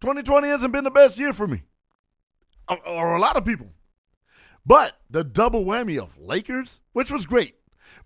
2020 0.00 0.48
hasn't 0.48 0.72
been 0.72 0.82
the 0.82 0.90
best 0.90 1.16
year 1.16 1.32
for 1.32 1.46
me, 1.46 1.62
or, 2.68 2.84
or 2.88 3.14
a 3.14 3.20
lot 3.20 3.36
of 3.36 3.44
people. 3.44 3.68
But 4.66 4.94
the 5.10 5.22
double 5.22 5.64
whammy 5.64 5.96
of 5.96 6.18
Lakers, 6.18 6.80
which 6.92 7.12
was 7.12 7.24
great. 7.24 7.54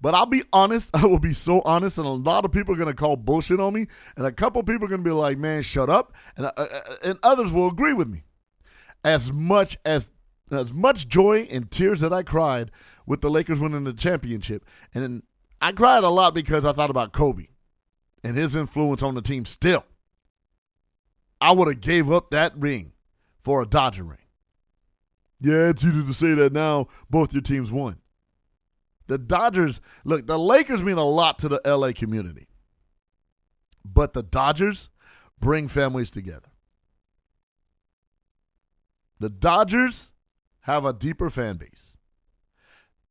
But 0.01 0.15
I'll 0.15 0.27
be 0.27 0.43
honest, 0.53 0.91
I 0.95 1.07
will 1.07 1.19
be 1.19 1.33
so 1.33 1.61
honest, 1.63 1.99
and 1.99 2.07
a 2.07 2.11
lot 2.11 2.45
of 2.45 2.53
people 2.53 2.75
are 2.75 2.79
going 2.79 2.89
to 2.89 2.95
call 2.95 3.17
bullshit 3.17 3.61
on 3.61 3.75
me, 3.75 3.87
and 4.17 4.27
a 4.27 4.33
couple 4.33 4.63
people 4.63 4.87
are 4.87 4.89
going 4.89 5.03
to 5.03 5.09
be 5.09 5.15
like, 5.15 5.39
man, 5.39 5.63
shut 5.63 5.91
up. 5.91 6.15
And, 6.37 6.47
uh, 6.47 6.53
uh, 6.57 6.67
and 7.03 7.19
others 7.23 7.53
will 7.53 7.69
agree 7.69 7.93
with 7.93 8.09
me. 8.09 8.25
As 9.05 9.33
much 9.33 9.77
as 9.85 10.11
as 10.51 10.73
much 10.73 11.09
joy 11.09 11.49
and 11.51 11.71
tears 11.71 12.01
that 12.01 12.13
I 12.13 12.23
cried 12.23 12.71
with 13.07 13.23
the 13.23 13.31
Lakers 13.31 13.59
winning 13.59 13.85
the 13.85 13.93
championship, 13.93 14.65
and 14.95 15.23
I 15.61 15.73
cried 15.73 16.05
a 16.05 16.09
lot 16.09 16.35
because 16.35 16.65
I 16.65 16.73
thought 16.73 16.91
about 16.91 17.13
Kobe 17.13 17.49
and 18.23 18.37
his 18.37 18.55
influence 18.55 19.03
on 19.03 19.15
the 19.15 19.23
team. 19.23 19.45
Still, 19.45 19.85
I 21.41 21.53
would 21.53 21.69
have 21.69 21.81
gave 21.81 22.11
up 22.11 22.31
that 22.31 22.53
ring 22.57 22.93
for 23.43 23.63
a 23.63 23.67
Dodger 23.67 24.05
ring. 24.05 24.19
Yeah, 25.41 25.69
it's 25.69 25.85
easy 25.85 26.03
to 26.03 26.15
say 26.15 26.33
that 26.35 26.53
now. 26.53 26.89
Both 27.11 27.35
your 27.35 27.43
teams 27.43 27.71
won. 27.71 27.99
The 29.07 29.19
Dodgers, 29.19 29.81
look, 30.05 30.27
the 30.27 30.39
Lakers 30.39 30.83
mean 30.83 30.97
a 30.97 31.05
lot 31.05 31.39
to 31.41 31.49
the 31.49 31.61
LA 31.65 31.93
community, 31.93 32.49
but 33.85 34.15
the 34.15 34.23
Dodgers 34.23 34.89
bring 35.39 35.69
families 35.69 36.11
together. 36.11 36.49
The 39.21 39.29
Dodgers 39.31 40.13
have 40.61 40.85
a 40.85 40.93
deeper 40.93 41.29
fan 41.29 41.57
base. 41.57 41.99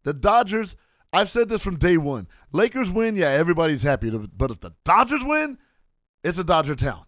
The 0.03 0.13
Dodgers, 0.13 0.75
I've 1.13 1.29
said 1.29 1.47
this 1.47 1.63
from 1.63 1.77
day 1.77 1.97
one. 1.97 2.27
Lakers 2.51 2.91
win, 2.91 3.15
yeah, 3.15 3.29
everybody's 3.29 3.83
happy. 3.83 4.09
But 4.09 4.51
if 4.51 4.59
the 4.59 4.73
Dodgers 4.83 5.23
win, 5.23 5.59
it's 6.23 6.38
a 6.38 6.43
Dodger 6.43 6.75
town. 6.75 7.05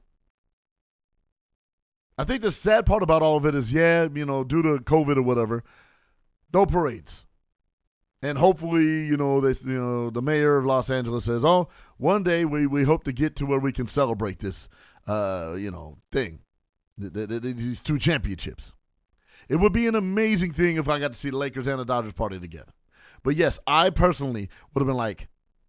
I 2.18 2.24
think 2.24 2.42
the 2.42 2.51
sad 2.51 2.86
part 2.86 3.04
about 3.04 3.22
all 3.22 3.36
of 3.36 3.46
it 3.46 3.56
is, 3.56 3.74
yeah, 3.74 4.08
you 4.13 4.25
know, 4.25 4.44
due 4.44 4.62
to 4.62 4.77
COVID 4.84 5.18
or 5.18 5.22
whatever, 5.24 5.63
no 6.54 6.65
parades. 6.65 7.25
And 8.25 8.39
hopefully, 8.39 9.05
you 9.05 9.17
know, 9.17 9.39
this, 9.39 9.63
you 9.63 9.79
know, 9.79 10.10
the 10.10 10.22
mayor 10.22 10.58
of 10.58 10.65
Los 10.65 10.89
Angeles 10.89 11.25
says, 11.25 11.46
"Oh, 11.46 11.70
one 11.98 12.24
day 12.24 12.44
we, 12.44 12.65
we 12.65 12.82
hope 12.82 13.03
to 13.03 13.13
get 13.13 13.36
to 13.36 13.46
where 13.46 13.60
we 13.60 13.72
can 13.72 13.88
celebrate 13.88 14.39
this, 14.39 14.67
uh, 15.05 15.53
you 15.55 15.70
know, 15.70 16.00
thing, 16.12 16.39
th- 17.00 17.13
th- 17.13 17.29
th- 17.29 17.41
these 17.55 17.82
two 17.82 18.00
championships." 18.00 18.74
It 19.48 19.58
would 19.58 19.74
be 19.74 19.86
an 19.86 19.94
amazing 19.94 20.53
thing 20.53 20.77
if 20.77 20.89
I 20.89 21.00
got 21.00 21.13
to 21.13 21.20
see 21.20 21.29
the 21.29 21.38
Lakers 21.38 21.67
and 21.67 21.79
the 21.79 21.86
Dodgers 21.86 22.13
party 22.13 22.39
together. 22.39 22.74
But 23.22 23.36
yes, 23.36 23.60
I 23.67 23.91
personally 23.91 24.50
would 24.74 24.82
have 24.82 24.88
been 24.88 24.98
like, 24.98 25.27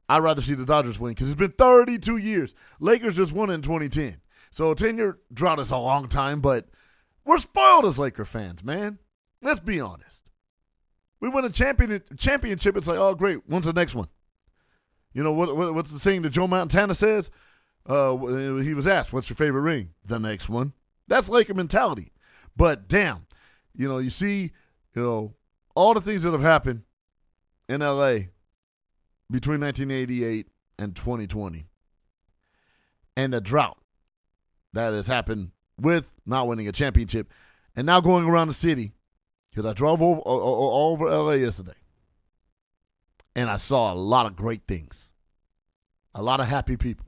I'd 0.09 0.23
rather 0.23 0.41
see 0.41 0.55
the 0.55 0.65
Dodgers 0.65 0.99
win 0.99 1.13
because 1.13 1.29
it's 1.29 1.39
been 1.39 1.53
32 1.53 2.17
years. 2.17 2.55
Lakers 2.81 3.17
just 3.17 3.33
won 3.33 3.51
in 3.51 3.61
2010. 3.61 4.23
So 4.51 4.71
a 4.71 4.75
10 4.75 4.97
year 4.97 5.19
drought 5.31 5.59
is 5.59 5.71
a 5.71 5.77
long 5.77 6.09
time, 6.09 6.41
but 6.41 6.69
we're 7.23 7.37
spoiled 7.37 7.85
as 7.85 7.99
Laker 7.99 8.25
fans, 8.25 8.65
man. 8.65 8.99
Let's 9.43 9.61
be 9.61 9.79
honest. 9.79 10.26
We 11.21 11.29
win 11.29 11.45
a 11.45 11.51
champion, 11.51 12.03
championship, 12.17 12.77
it's 12.77 12.87
like, 12.87 12.99
oh, 12.99 13.15
great. 13.15 13.39
When's 13.47 13.65
the 13.65 13.73
next 13.73 13.95
one? 13.95 14.09
You 15.13 15.23
know, 15.23 15.33
what, 15.33 15.57
what 15.57 15.75
what's 15.75 15.91
the 15.91 15.99
saying 15.99 16.23
that 16.23 16.31
Joe 16.31 16.47
Montana 16.47 16.95
says? 16.95 17.31
Uh, 17.87 18.17
he 18.17 18.75
was 18.75 18.87
asked, 18.87 19.13
what's 19.13 19.31
your 19.31 19.37
favorite 19.37 19.63
ring? 19.63 19.91
The 20.05 20.19
next 20.19 20.49
one. 20.49 20.73
That's 21.09 21.29
Laker 21.29 21.55
mentality. 21.55 22.13
But 22.57 22.89
damn, 22.89 23.27
you 23.75 23.89
know, 23.89 23.99
you 23.99 24.11
see, 24.11 24.53
you 24.95 25.03
know, 25.03 25.35
all 25.75 25.95
the 25.95 26.01
things 26.01 26.23
that 26.23 26.33
have 26.33 26.43
happened 26.43 26.83
in 27.69 27.81
LA 27.81 28.19
between 29.31 29.61
1988 29.61 30.49
and 30.79 30.95
2020 30.95 31.67
and 33.17 33.33
the 33.33 33.41
drought 33.41 33.79
that 34.73 34.93
has 34.93 35.07
happened 35.07 35.53
with 35.81 36.05
not 36.25 36.47
winning 36.47 36.69
a 36.69 36.73
championship 36.73 37.31
and 37.75 37.87
now 37.87 38.01
going 38.01 38.27
around 38.27 38.49
the 38.49 38.55
city 38.55 38.93
because 39.57 39.71
I 39.71 39.73
drove 39.73 40.03
over, 40.03 40.21
all 40.21 40.93
over 40.93 41.09
LA 41.09 41.33
yesterday 41.33 41.73
and 43.35 43.49
I 43.49 43.57
saw 43.57 43.91
a 43.91 43.95
lot 43.95 44.27
of 44.27 44.37
great 44.37 44.67
things, 44.69 45.15
a 46.15 46.23
lot 46.23 46.41
of 46.41 46.47
happy 46.47 46.77
people. 46.77 47.07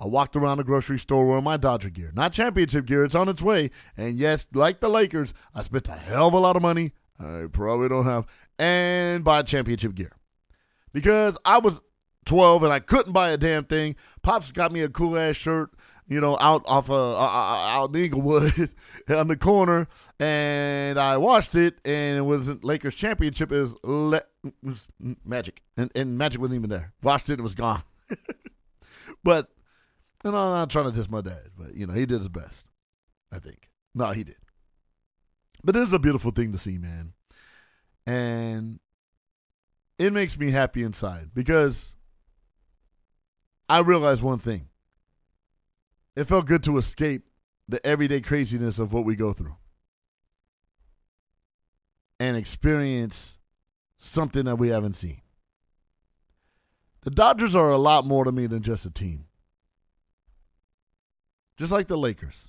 I 0.00 0.06
walked 0.06 0.36
around 0.36 0.58
the 0.58 0.64
grocery 0.64 1.00
store 1.00 1.26
wearing 1.26 1.42
my 1.42 1.56
Dodger 1.56 1.90
gear. 1.90 2.12
Not 2.14 2.32
championship 2.32 2.86
gear, 2.86 3.02
it's 3.02 3.16
on 3.16 3.28
its 3.28 3.42
way. 3.42 3.72
And 3.96 4.16
yes, 4.16 4.46
like 4.54 4.78
the 4.78 4.88
Lakers, 4.88 5.34
I 5.52 5.62
spent 5.62 5.88
a 5.88 5.92
hell 5.92 6.28
of 6.28 6.34
a 6.34 6.38
lot 6.38 6.54
of 6.54 6.62
money. 6.62 6.92
I 7.18 7.46
probably 7.50 7.88
don't 7.88 8.04
have, 8.04 8.26
and 8.60 9.24
buy 9.24 9.42
championship 9.42 9.96
gear. 9.96 10.12
Because 10.92 11.36
I 11.44 11.58
was 11.58 11.80
12 12.26 12.62
and 12.62 12.72
I 12.72 12.78
couldn't 12.78 13.12
buy 13.12 13.30
a 13.30 13.36
damn 13.36 13.64
thing. 13.64 13.96
Pops 14.22 14.52
got 14.52 14.70
me 14.70 14.82
a 14.82 14.88
cool 14.88 15.18
ass 15.18 15.34
shirt, 15.34 15.70
you 16.08 16.20
know, 16.20 16.36
out 16.40 16.62
off 16.66 16.88
uh, 16.90 16.94
uh, 16.94 17.20
uh 17.20 17.66
out 17.68 17.94
in 17.94 18.04
Inglewood 18.04 18.70
on 19.08 19.28
the 19.28 19.36
corner, 19.36 19.86
and 20.18 20.98
I 20.98 21.18
watched 21.18 21.54
it, 21.54 21.78
and 21.84 22.18
it 22.18 22.22
was 22.22 22.48
Lakers 22.62 22.94
championship 22.94 23.52
is 23.52 23.74
le- 23.84 24.22
Magic, 25.24 25.62
and, 25.76 25.90
and 25.94 26.16
Magic 26.16 26.40
wasn't 26.40 26.56
even 26.56 26.70
there. 26.70 26.92
Watched 27.02 27.28
it, 27.28 27.38
it 27.38 27.42
was 27.42 27.54
gone. 27.54 27.82
but 29.22 29.50
and 30.24 30.34
I'm 30.34 30.50
not 30.50 30.70
trying 30.70 30.86
to 30.86 30.92
diss 30.92 31.10
my 31.10 31.20
dad, 31.20 31.50
but 31.56 31.74
you 31.74 31.86
know, 31.86 31.92
he 31.92 32.06
did 32.06 32.18
his 32.18 32.28
best. 32.28 32.70
I 33.30 33.38
think. 33.38 33.68
No, 33.94 34.10
he 34.10 34.24
did. 34.24 34.36
But 35.62 35.76
it 35.76 35.82
is 35.82 35.92
a 35.92 35.98
beautiful 35.98 36.30
thing 36.30 36.52
to 36.52 36.58
see, 36.58 36.78
man. 36.78 37.12
And 38.06 38.80
it 39.98 40.12
makes 40.12 40.38
me 40.38 40.50
happy 40.50 40.82
inside 40.82 41.30
because 41.34 41.96
I 43.68 43.80
realized 43.80 44.22
one 44.22 44.38
thing. 44.38 44.68
It 46.18 46.26
felt 46.26 46.46
good 46.46 46.64
to 46.64 46.78
escape 46.78 47.22
the 47.68 47.84
everyday 47.86 48.20
craziness 48.20 48.80
of 48.80 48.92
what 48.92 49.04
we 49.04 49.14
go 49.14 49.32
through 49.32 49.54
and 52.18 52.36
experience 52.36 53.38
something 53.96 54.46
that 54.46 54.56
we 54.56 54.70
haven't 54.70 54.94
seen. 54.94 55.20
The 57.02 57.12
Dodgers 57.12 57.54
are 57.54 57.70
a 57.70 57.78
lot 57.78 58.04
more 58.04 58.24
to 58.24 58.32
me 58.32 58.48
than 58.48 58.64
just 58.64 58.84
a 58.84 58.90
team 58.90 59.26
just 61.56 61.70
like 61.70 61.86
the 61.86 61.96
Lakers. 61.96 62.48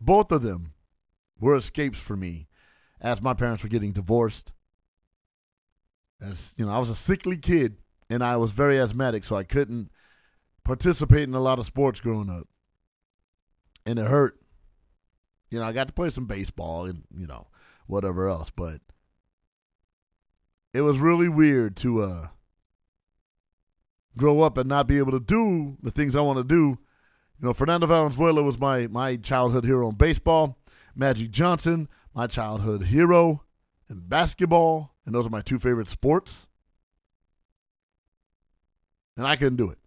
Both 0.00 0.32
of 0.32 0.40
them 0.40 0.72
were 1.38 1.54
escapes 1.54 1.98
for 1.98 2.16
me 2.16 2.48
as 2.98 3.20
my 3.20 3.34
parents 3.34 3.62
were 3.62 3.68
getting 3.68 3.92
divorced. 3.92 4.52
As 6.18 6.54
you 6.56 6.64
know, 6.64 6.72
I 6.72 6.78
was 6.78 6.88
a 6.88 6.96
sickly 6.96 7.36
kid 7.36 7.76
and 8.08 8.24
I 8.24 8.38
was 8.38 8.52
very 8.52 8.80
asthmatic, 8.80 9.24
so 9.24 9.36
I 9.36 9.44
couldn't 9.44 9.90
participate 10.68 11.24
in 11.24 11.34
a 11.34 11.40
lot 11.40 11.58
of 11.58 11.66
sports 11.66 11.98
growing 11.98 12.30
up. 12.30 12.46
And 13.84 13.98
it 13.98 14.06
hurt. 14.06 14.38
You 15.50 15.58
know, 15.58 15.64
I 15.64 15.72
got 15.72 15.88
to 15.88 15.94
play 15.94 16.10
some 16.10 16.26
baseball 16.26 16.84
and, 16.84 17.04
you 17.16 17.26
know, 17.26 17.48
whatever 17.86 18.28
else, 18.28 18.50
but 18.50 18.80
it 20.74 20.82
was 20.82 20.98
really 20.98 21.28
weird 21.28 21.76
to 21.78 22.02
uh 22.02 22.26
grow 24.16 24.42
up 24.42 24.58
and 24.58 24.68
not 24.68 24.86
be 24.86 24.98
able 24.98 25.12
to 25.12 25.20
do 25.20 25.76
the 25.82 25.90
things 25.90 26.14
I 26.14 26.20
want 26.20 26.38
to 26.38 26.44
do 26.44 26.78
you 27.40 27.46
know, 27.46 27.54
Fernando 27.54 27.86
Valenzuela 27.86 28.42
was 28.42 28.58
my 28.58 28.88
my 28.88 29.16
childhood 29.16 29.64
hero 29.64 29.88
in 29.88 29.94
baseball. 29.94 30.58
Magic 30.94 31.30
Johnson, 31.30 31.88
my 32.12 32.26
childhood 32.26 32.84
hero 32.84 33.44
in 33.88 34.00
basketball, 34.00 34.94
and 35.06 35.14
those 35.14 35.26
are 35.26 35.30
my 35.30 35.40
two 35.40 35.60
favorite 35.60 35.88
sports. 35.88 36.48
And 39.16 39.26
I 39.26 39.36
couldn't 39.36 39.56
do 39.56 39.70
it. 39.70 39.78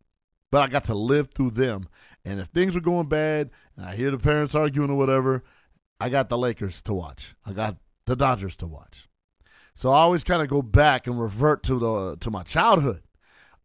But 0.52 0.62
I 0.62 0.68
got 0.68 0.84
to 0.86 0.94
live 0.94 1.30
through 1.32 1.52
them. 1.52 1.88
And 2.26 2.40
if 2.40 2.48
things 2.48 2.76
were 2.76 2.82
going 2.82 3.08
bad 3.08 3.50
and 3.76 3.86
I 3.86 3.96
hear 3.96 4.12
the 4.12 4.18
parents 4.18 4.54
arguing 4.54 4.90
or 4.92 4.98
whatever, 4.98 5.44
I 6.00 6.10
got 6.10 6.30
the 6.30 6.38
Lakers 6.38 6.82
to 6.84 6.94
watch. 6.94 7.36
I 7.46 7.54
got 7.54 7.78
the 8.06 8.16
Dodgers 8.16 8.56
to 8.58 8.68
watch. 8.68 9.08
So 9.74 9.90
I 9.90 10.00
always 10.00 10.24
kind 10.24 10.42
of 10.42 10.48
go 10.48 10.62
back 10.62 11.08
and 11.08 11.20
revert 11.20 11.64
to 11.64 11.80
the 11.80 12.18
to 12.20 12.30
my 12.30 12.44
childhood. 12.44 13.02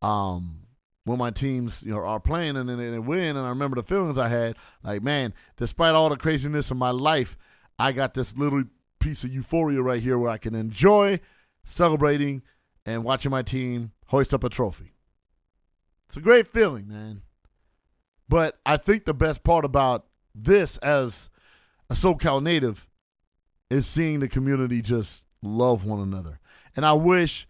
Um, 0.00 0.66
when 1.06 1.18
my 1.18 1.30
teams 1.30 1.82
you 1.82 1.92
know 1.92 2.00
are 2.00 2.20
playing 2.20 2.56
and 2.56 2.68
then 2.68 2.78
they 2.78 2.98
win 2.98 3.36
and 3.36 3.46
I 3.46 3.48
remember 3.48 3.76
the 3.76 3.82
feelings 3.82 4.18
I 4.18 4.28
had 4.28 4.56
like 4.82 5.02
man 5.02 5.32
despite 5.56 5.94
all 5.94 6.08
the 6.08 6.16
craziness 6.16 6.70
of 6.70 6.76
my 6.76 6.90
life 6.90 7.38
I 7.78 7.92
got 7.92 8.14
this 8.14 8.36
little 8.36 8.64
piece 8.98 9.22
of 9.22 9.32
euphoria 9.32 9.80
right 9.82 10.00
here 10.00 10.18
where 10.18 10.30
I 10.30 10.38
can 10.38 10.54
enjoy 10.54 11.20
celebrating 11.64 12.42
and 12.84 13.04
watching 13.04 13.30
my 13.30 13.42
team 13.42 13.92
hoist 14.06 14.34
up 14.34 14.42
a 14.42 14.48
trophy 14.48 14.95
It's 16.08 16.16
a 16.16 16.20
great 16.20 16.46
feeling, 16.46 16.88
man. 16.88 17.22
But 18.28 18.58
I 18.64 18.76
think 18.76 19.04
the 19.04 19.14
best 19.14 19.44
part 19.44 19.64
about 19.64 20.06
this 20.34 20.76
as 20.78 21.30
a 21.88 21.94
SoCal 21.94 22.42
native 22.42 22.88
is 23.70 23.86
seeing 23.86 24.20
the 24.20 24.28
community 24.28 24.82
just 24.82 25.24
love 25.42 25.84
one 25.84 26.00
another. 26.00 26.40
And 26.74 26.84
I 26.84 26.92
wish 26.92 27.46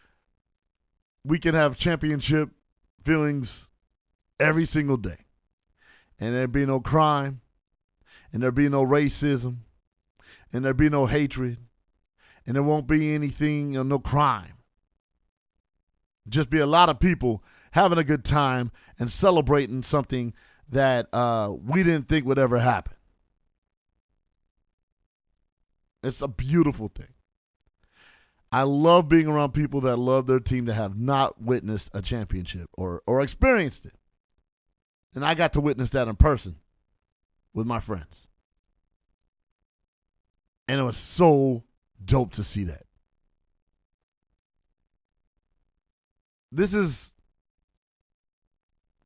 we 1.25 1.39
could 1.39 1.55
have 1.55 1.77
championship 1.77 2.51
feelings 3.05 3.71
every 4.39 4.65
single 4.67 4.97
day. 4.97 5.27
And 6.19 6.35
there'd 6.35 6.53
be 6.53 6.67
no 6.67 6.81
crime, 6.81 7.41
and 8.33 8.43
there'd 8.43 8.55
be 8.55 8.69
no 8.69 8.85
racism, 8.85 9.59
and 10.53 10.65
there'd 10.65 10.77
be 10.77 10.89
no 10.89 11.07
hatred, 11.07 11.59
and 12.47 12.57
there 12.57 12.63
won't 12.63 12.87
be 12.87 13.15
anything, 13.15 13.73
know, 13.73 13.83
no 13.83 13.99
crime. 13.99 14.55
Just 16.29 16.49
be 16.49 16.59
a 16.59 16.67
lot 16.67 16.89
of 16.89 17.01
people 17.01 17.45
having 17.77 17.99
a 17.99 18.05
good 18.05 18.25
time 18.25 18.73
and 18.99 19.11
celebrating 19.11 19.83
something 19.83 20.33
that 20.67 21.07
uh, 21.13 21.55
we 21.63 21.83
didn't 21.83 22.09
think 22.09 22.25
would 22.25 22.39
ever 22.39 22.57
happen. 22.59 22.95
It's 26.03 26.23
a 26.23 26.29
beautiful 26.29 26.89
thing. 26.89 27.13
I 28.51 28.63
love 28.63 29.11
being 29.11 29.27
around 29.27 29.53
people 29.53 29.83
that 29.83 29.99
love 29.99 30.27
their 30.27 30.41
team 30.41 30.65
that 30.65 30.75
have 30.75 30.99
not 30.99 31.43
witnessed 31.43 31.91
a 31.93 32.01
championship 32.01 32.71
or 32.73 33.03
or 33.07 33.21
experienced 33.21 33.85
it. 33.85 33.95
And 35.15 35.23
I 35.23 35.35
got 35.35 35.53
to 35.53 35.61
witness 35.61 35.91
that 35.91 36.09
in 36.09 36.17
person 36.17 36.57
with 37.53 37.67
my 37.67 37.79
friends. 37.79 38.27
And 40.67 40.81
it 40.81 40.85
was 40.85 40.97
so 40.97 41.65
dope 42.03 42.33
to 42.35 42.45
see 42.45 42.65
that. 42.65 42.87
This 46.51 46.73
is 46.73 47.13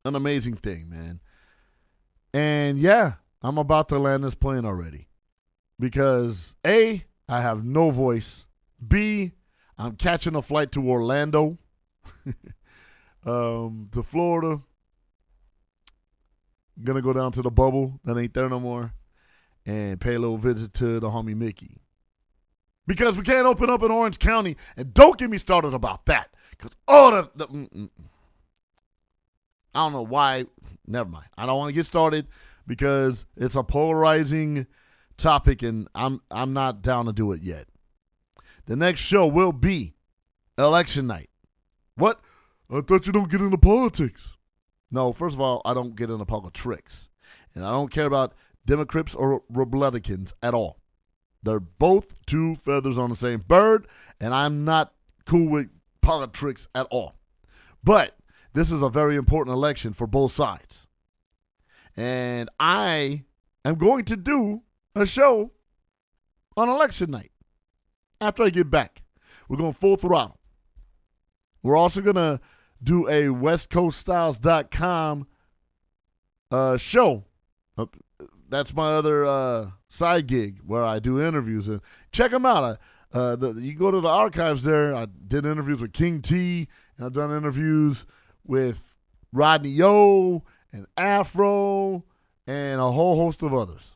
an 0.04 0.14
amazing 0.14 0.56
thing, 0.56 0.88
man. 0.90 1.20
And 2.32 2.78
yeah, 2.78 3.14
I'm 3.42 3.58
about 3.58 3.88
to 3.90 3.98
land 3.98 4.24
this 4.24 4.34
plane 4.34 4.64
already. 4.64 5.08
Because 5.78 6.56
A, 6.66 7.04
I 7.28 7.40
have 7.40 7.64
no 7.64 7.90
voice. 7.90 8.46
B, 8.86 9.32
I'm 9.78 9.96
catching 9.96 10.34
a 10.34 10.42
flight 10.42 10.72
to 10.72 10.88
Orlando, 10.88 11.58
um, 13.24 13.86
to 13.92 14.02
Florida. 14.02 14.60
Gonna 16.82 17.02
go 17.02 17.12
down 17.12 17.32
to 17.32 17.42
the 17.42 17.50
bubble 17.50 18.00
that 18.04 18.18
ain't 18.18 18.34
there 18.34 18.48
no 18.48 18.60
more 18.60 18.92
and 19.66 20.00
pay 20.00 20.14
a 20.14 20.18
little 20.18 20.38
visit 20.38 20.72
to 20.74 21.00
the 21.00 21.08
homie 21.08 21.36
Mickey. 21.36 21.78
Because 22.86 23.16
we 23.16 23.22
can't 23.22 23.46
open 23.46 23.70
up 23.70 23.82
in 23.82 23.90
Orange 23.90 24.18
County. 24.18 24.56
And 24.76 24.92
don't 24.92 25.16
get 25.16 25.30
me 25.30 25.38
started 25.38 25.74
about 25.74 26.06
that. 26.06 26.34
Because 26.50 26.74
all 26.88 27.12
the. 27.12 27.30
the 27.34 27.46
mm, 27.46 27.70
mm, 27.70 27.90
mm. 27.90 28.09
I 29.74 29.84
don't 29.84 29.92
know 29.92 30.02
why. 30.02 30.46
Never 30.86 31.08
mind. 31.08 31.26
I 31.36 31.46
don't 31.46 31.58
want 31.58 31.70
to 31.70 31.74
get 31.74 31.86
started 31.86 32.26
because 32.66 33.24
it's 33.36 33.54
a 33.54 33.62
polarizing 33.62 34.66
topic 35.16 35.62
and 35.62 35.88
I'm 35.94 36.20
I'm 36.30 36.52
not 36.52 36.82
down 36.82 37.06
to 37.06 37.12
do 37.12 37.32
it 37.32 37.42
yet. 37.42 37.66
The 38.66 38.76
next 38.76 39.00
show 39.00 39.26
will 39.26 39.52
be 39.52 39.94
election 40.58 41.06
night. 41.06 41.30
What? 41.96 42.20
I 42.70 42.80
thought 42.80 43.06
you 43.06 43.12
don't 43.12 43.30
get 43.30 43.40
into 43.40 43.58
politics. 43.58 44.36
No, 44.90 45.12
first 45.12 45.34
of 45.34 45.40
all, 45.40 45.60
I 45.64 45.74
don't 45.74 45.96
get 45.96 46.10
into 46.10 46.24
politics. 46.24 47.08
And 47.54 47.64
I 47.64 47.70
don't 47.72 47.90
care 47.90 48.06
about 48.06 48.34
Democrats 48.64 49.14
or 49.14 49.42
Republicans 49.48 50.32
at 50.42 50.54
all. 50.54 50.78
They're 51.42 51.60
both 51.60 52.14
two 52.26 52.54
feathers 52.56 52.98
on 52.98 53.10
the 53.10 53.16
same 53.16 53.40
bird, 53.40 53.88
and 54.20 54.34
I'm 54.34 54.64
not 54.64 54.92
cool 55.24 55.48
with 55.48 55.70
politics 56.00 56.68
at 56.74 56.86
all. 56.90 57.14
But 57.82 58.16
this 58.52 58.72
is 58.72 58.82
a 58.82 58.88
very 58.88 59.16
important 59.16 59.54
election 59.54 59.92
for 59.92 60.06
both 60.06 60.32
sides. 60.32 60.86
And 61.96 62.48
I 62.58 63.24
am 63.64 63.76
going 63.76 64.04
to 64.06 64.16
do 64.16 64.62
a 64.94 65.06
show 65.06 65.52
on 66.56 66.68
election 66.68 67.10
night 67.10 67.30
after 68.20 68.42
I 68.42 68.50
get 68.50 68.70
back. 68.70 69.02
We're 69.48 69.56
going 69.56 69.72
full 69.72 69.96
throttle. 69.96 70.38
We're 71.62 71.76
also 71.76 72.00
going 72.00 72.16
to 72.16 72.40
do 72.82 73.06
a 73.08 73.26
westcoaststyles.com 73.26 75.26
uh, 76.50 76.76
show. 76.76 77.24
Uh, 77.76 77.86
that's 78.48 78.74
my 78.74 78.92
other 78.92 79.24
uh, 79.24 79.70
side 79.88 80.26
gig 80.26 80.60
where 80.66 80.84
I 80.84 80.98
do 80.98 81.20
interviews. 81.20 81.68
And 81.68 81.80
check 82.12 82.30
them 82.30 82.46
out. 82.46 82.78
Uh, 83.12 83.36
the, 83.36 83.52
you 83.54 83.74
go 83.74 83.90
to 83.90 84.00
the 84.00 84.08
archives 84.08 84.62
there. 84.62 84.94
I 84.94 85.06
did 85.06 85.44
interviews 85.44 85.80
with 85.80 85.92
King 85.92 86.22
T, 86.22 86.68
and 86.96 87.06
I've 87.06 87.12
done 87.12 87.36
interviews 87.36 88.06
with 88.50 88.96
Rodney 89.32 89.68
Yo 89.68 90.42
and 90.72 90.86
Afro 90.96 92.04
and 92.48 92.80
a 92.80 92.90
whole 92.90 93.14
host 93.14 93.44
of 93.44 93.54
others. 93.54 93.94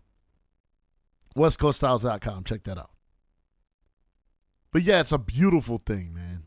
WestCoastStyles.com. 1.37 2.45
Check 2.45 2.63
that 2.63 2.79
out. 2.79 2.93
But 4.73 4.83
yeah, 4.83 5.01
it's 5.01 5.11
a 5.11 5.19
beautiful 5.19 5.79
thing, 5.79 6.15
man, 6.15 6.45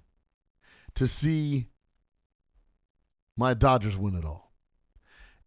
to 0.96 1.06
see 1.06 1.68
my 3.36 3.54
Dodgers 3.54 3.98
win 3.98 4.16
it 4.16 4.24
all. 4.24 4.54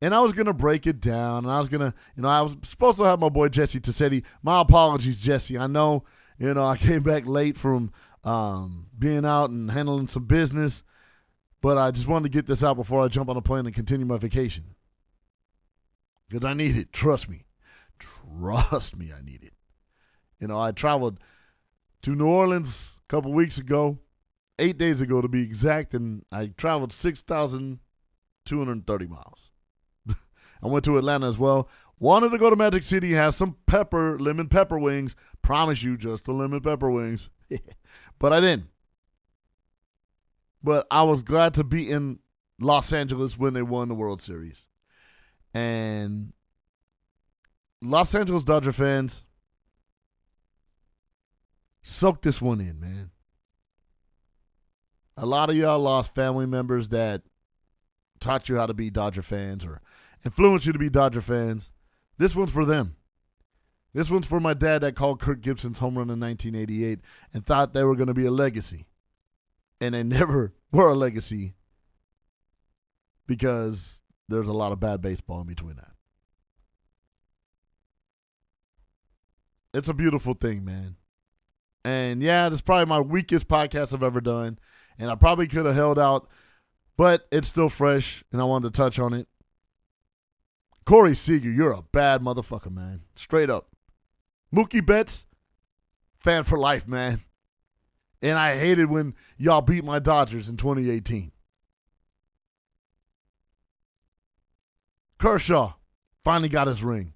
And 0.02 0.14
I 0.14 0.20
was 0.20 0.34
gonna 0.34 0.52
break 0.52 0.86
it 0.86 1.00
down, 1.00 1.44
and 1.44 1.52
I 1.52 1.58
was 1.58 1.68
gonna, 1.68 1.94
you 2.14 2.22
know, 2.22 2.28
I 2.28 2.42
was 2.42 2.56
supposed 2.62 2.98
to 2.98 3.04
have 3.04 3.20
my 3.20 3.28
boy 3.30 3.48
Jesse 3.48 3.80
Tassetti. 3.80 4.22
My 4.42 4.60
apologies, 4.60 5.16
Jesse. 5.16 5.58
I 5.58 5.66
know, 5.66 6.04
you 6.38 6.52
know, 6.52 6.66
I 6.66 6.76
came 6.76 7.02
back 7.02 7.26
late 7.26 7.56
from 7.56 7.92
um, 8.24 8.86
being 8.98 9.24
out 9.24 9.50
and 9.50 9.70
handling 9.70 10.08
some 10.08 10.24
business, 10.24 10.82
but 11.60 11.78
I 11.78 11.90
just 11.90 12.08
wanted 12.08 12.24
to 12.24 12.36
get 12.36 12.46
this 12.46 12.62
out 12.62 12.76
before 12.76 13.04
I 13.04 13.08
jump 13.08 13.28
on 13.28 13.36
a 13.36 13.42
plane 13.42 13.66
and 13.66 13.74
continue 13.74 14.06
my 14.06 14.18
vacation. 14.18 14.76
Because 16.28 16.44
I 16.44 16.54
need 16.54 16.76
it. 16.76 16.92
Trust 16.92 17.28
me. 17.28 17.44
Trust 17.98 18.96
me, 18.96 19.10
I 19.16 19.22
need 19.22 19.42
it. 19.42 19.54
You 20.38 20.46
know, 20.48 20.58
I 20.58 20.72
traveled 20.72 21.18
to 22.02 22.14
New 22.14 22.26
Orleans 22.26 22.98
a 23.04 23.08
couple 23.12 23.32
weeks 23.32 23.58
ago, 23.58 23.98
eight 24.58 24.78
days 24.78 25.02
ago 25.02 25.20
to 25.20 25.28
be 25.28 25.42
exact, 25.42 25.92
and 25.92 26.24
I 26.32 26.52
traveled 26.56 26.92
6,230 26.92 29.06
miles. 29.06 29.50
I 30.08 30.14
went 30.62 30.84
to 30.86 30.96
Atlanta 30.96 31.28
as 31.28 31.38
well. 31.38 31.68
Wanted 31.98 32.30
to 32.30 32.38
go 32.38 32.48
to 32.48 32.56
Magic 32.56 32.84
City, 32.84 33.12
have 33.12 33.34
some 33.34 33.56
pepper, 33.66 34.18
lemon 34.18 34.48
pepper 34.48 34.78
wings. 34.78 35.14
Promise 35.42 35.82
you, 35.82 35.98
just 35.98 36.24
the 36.24 36.32
lemon 36.32 36.60
pepper 36.60 36.90
wings. 36.90 37.28
but 38.18 38.32
I 38.32 38.40
didn't. 38.40 38.68
But 40.62 40.86
I 40.90 41.02
was 41.02 41.22
glad 41.22 41.54
to 41.54 41.64
be 41.64 41.90
in 41.90 42.18
Los 42.58 42.92
Angeles 42.92 43.38
when 43.38 43.54
they 43.54 43.62
won 43.62 43.88
the 43.88 43.94
World 43.94 44.20
Series. 44.20 44.68
And 45.54 46.32
Los 47.82 48.14
Angeles 48.14 48.44
Dodger 48.44 48.72
fans, 48.72 49.24
soak 51.82 52.22
this 52.22 52.42
one 52.42 52.60
in, 52.60 52.78
man. 52.78 53.10
A 55.16 55.26
lot 55.26 55.50
of 55.50 55.56
y'all 55.56 55.78
lost 55.78 56.14
family 56.14 56.46
members 56.46 56.88
that 56.90 57.22
taught 58.20 58.48
you 58.48 58.56
how 58.56 58.66
to 58.66 58.74
be 58.74 58.90
Dodger 58.90 59.22
fans 59.22 59.64
or 59.64 59.80
influenced 60.24 60.66
you 60.66 60.72
to 60.72 60.78
be 60.78 60.90
Dodger 60.90 61.22
fans. 61.22 61.70
This 62.18 62.36
one's 62.36 62.52
for 62.52 62.66
them. 62.66 62.96
This 63.92 64.10
one's 64.10 64.26
for 64.26 64.40
my 64.40 64.54
dad 64.54 64.82
that 64.82 64.94
called 64.94 65.20
Kirk 65.20 65.40
Gibson's 65.40 65.78
home 65.78 65.98
run 65.98 66.10
in 66.10 66.20
1988 66.20 67.00
and 67.32 67.44
thought 67.44 67.72
they 67.72 67.82
were 67.82 67.96
going 67.96 68.06
to 68.06 68.14
be 68.14 68.26
a 68.26 68.30
legacy. 68.30 68.86
And 69.80 69.94
they 69.94 70.02
never 70.04 70.52
were 70.72 70.90
a 70.90 70.94
legacy 70.94 71.54
because 73.26 74.02
there's 74.28 74.48
a 74.48 74.52
lot 74.52 74.72
of 74.72 74.80
bad 74.80 75.00
baseball 75.00 75.40
in 75.40 75.46
between 75.46 75.76
that. 75.76 75.92
It's 79.72 79.88
a 79.88 79.94
beautiful 79.94 80.34
thing, 80.34 80.64
man. 80.64 80.96
And 81.84 82.22
yeah, 82.22 82.48
this 82.48 82.58
is 82.58 82.62
probably 82.62 82.86
my 82.86 83.00
weakest 83.00 83.48
podcast 83.48 83.94
I've 83.94 84.02
ever 84.02 84.20
done. 84.20 84.58
And 84.98 85.10
I 85.10 85.14
probably 85.14 85.46
could 85.46 85.64
have 85.64 85.74
held 85.74 85.98
out, 85.98 86.28
but 86.96 87.26
it's 87.32 87.48
still 87.48 87.68
fresh, 87.68 88.22
and 88.32 88.40
I 88.40 88.44
wanted 88.44 88.72
to 88.72 88.76
touch 88.76 88.98
on 88.98 89.14
it. 89.14 89.28
Corey 90.84 91.14
Seager, 91.14 91.50
you're 91.50 91.72
a 91.72 91.82
bad 91.82 92.20
motherfucker, 92.20 92.70
man. 92.70 93.02
Straight 93.14 93.48
up. 93.48 93.68
Mookie 94.54 94.84
Betts, 94.84 95.26
fan 96.18 96.44
for 96.44 96.58
life, 96.58 96.86
man. 96.86 97.20
And 98.22 98.38
I 98.38 98.56
hated 98.56 98.90
when 98.90 99.14
y'all 99.38 99.62
beat 99.62 99.84
my 99.84 99.98
Dodgers 99.98 100.48
in 100.48 100.56
2018. 100.56 101.32
Kershaw 105.18 105.74
finally 106.22 106.48
got 106.48 106.66
his 106.66 106.82
ring 106.82 107.14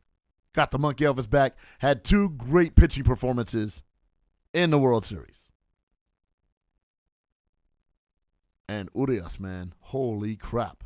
got 0.55 0.71
the 0.71 0.79
monkey 0.79 1.05
off 1.05 1.19
his 1.19 1.27
back, 1.27 1.57
had 1.81 2.03
two 2.03 2.31
great 2.31 2.75
pitching 2.75 3.05
performances 3.05 3.83
in 4.55 4.71
the 4.71 4.79
World 4.79 5.05
Series. 5.05 5.51
And 8.67 8.89
Urias, 8.95 9.39
man, 9.39 9.75
holy 9.81 10.37
crap. 10.37 10.85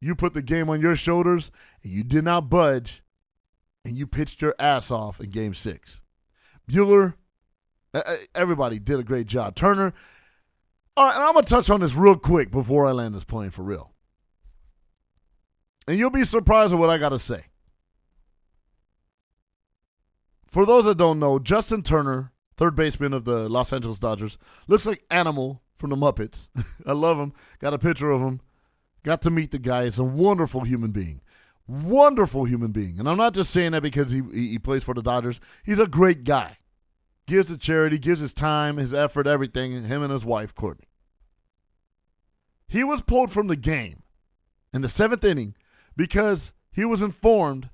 You 0.00 0.14
put 0.14 0.34
the 0.34 0.42
game 0.42 0.70
on 0.70 0.80
your 0.80 0.96
shoulders 0.96 1.50
and 1.82 1.92
you 1.92 2.04
did 2.04 2.24
not 2.24 2.48
budge 2.48 3.02
and 3.84 3.98
you 3.98 4.06
pitched 4.06 4.40
your 4.40 4.54
ass 4.58 4.90
off 4.90 5.20
in 5.20 5.30
game 5.30 5.52
six. 5.52 6.00
Buehler, 6.70 7.14
Uh, 7.96 8.02
uh, 8.04 8.16
everybody 8.34 8.78
did 8.78 9.00
a 9.00 9.02
great 9.02 9.26
job. 9.26 9.54
Turner, 9.54 9.94
All 10.98 11.06
right, 11.06 11.14
and 11.14 11.24
I'm 11.24 11.32
gonna 11.32 11.46
touch 11.46 11.70
on 11.70 11.80
this 11.80 11.94
real 11.94 12.16
quick 12.16 12.50
before 12.50 12.86
I 12.86 12.92
land 12.92 13.14
this 13.14 13.24
plane 13.24 13.48
for 13.50 13.62
real. 13.62 13.94
And 15.88 15.96
you'll 15.96 16.10
be 16.10 16.24
surprised 16.24 16.74
at 16.74 16.78
what 16.78 16.90
I 16.90 16.98
gotta 16.98 17.18
say. 17.18 17.46
For 20.46 20.66
those 20.66 20.84
that 20.84 20.98
don't 20.98 21.18
know, 21.18 21.38
Justin 21.38 21.82
Turner, 21.82 22.32
third 22.56 22.74
baseman 22.74 23.14
of 23.14 23.24
the 23.24 23.48
Los 23.48 23.72
Angeles 23.72 23.98
Dodgers, 23.98 24.36
looks 24.68 24.84
like 24.84 25.04
Animal 25.10 25.62
from 25.74 25.88
the 25.90 25.96
Muppets. 25.96 26.50
I 26.86 26.92
love 26.92 27.18
him. 27.18 27.32
Got 27.60 27.74
a 27.74 27.78
picture 27.78 28.10
of 28.10 28.20
him. 28.20 28.40
Got 29.04 29.22
to 29.22 29.30
meet 29.30 29.52
the 29.52 29.58
guy. 29.58 29.84
He's 29.84 29.98
a 29.98 30.04
wonderful 30.04 30.62
human 30.62 30.90
being. 30.90 31.20
Wonderful 31.66 32.44
human 32.44 32.72
being. 32.72 32.98
And 32.98 33.08
I'm 33.08 33.16
not 33.16 33.34
just 33.34 33.52
saying 33.52 33.72
that 33.72 33.82
because 33.82 34.10
he, 34.10 34.22
he 34.32 34.58
plays 34.58 34.84
for 34.84 34.94
the 34.94 35.02
Dodgers. 35.02 35.40
He's 35.64 35.78
a 35.78 35.86
great 35.86 36.24
guy. 36.24 36.58
Gives 37.26 37.48
to 37.48 37.58
charity, 37.58 37.98
gives 37.98 38.20
his 38.20 38.34
time, 38.34 38.76
his 38.76 38.94
effort, 38.94 39.26
everything, 39.26 39.84
him 39.84 40.02
and 40.02 40.12
his 40.12 40.24
wife, 40.24 40.54
Courtney. 40.54 40.86
He 42.68 42.84
was 42.84 43.00
pulled 43.00 43.32
from 43.32 43.46
the 43.46 43.56
game 43.56 44.02
in 44.72 44.82
the 44.82 44.88
seventh 44.88 45.24
inning 45.24 45.54
because 45.96 46.52
he 46.70 46.84
was 46.84 47.02
informed 47.02 47.70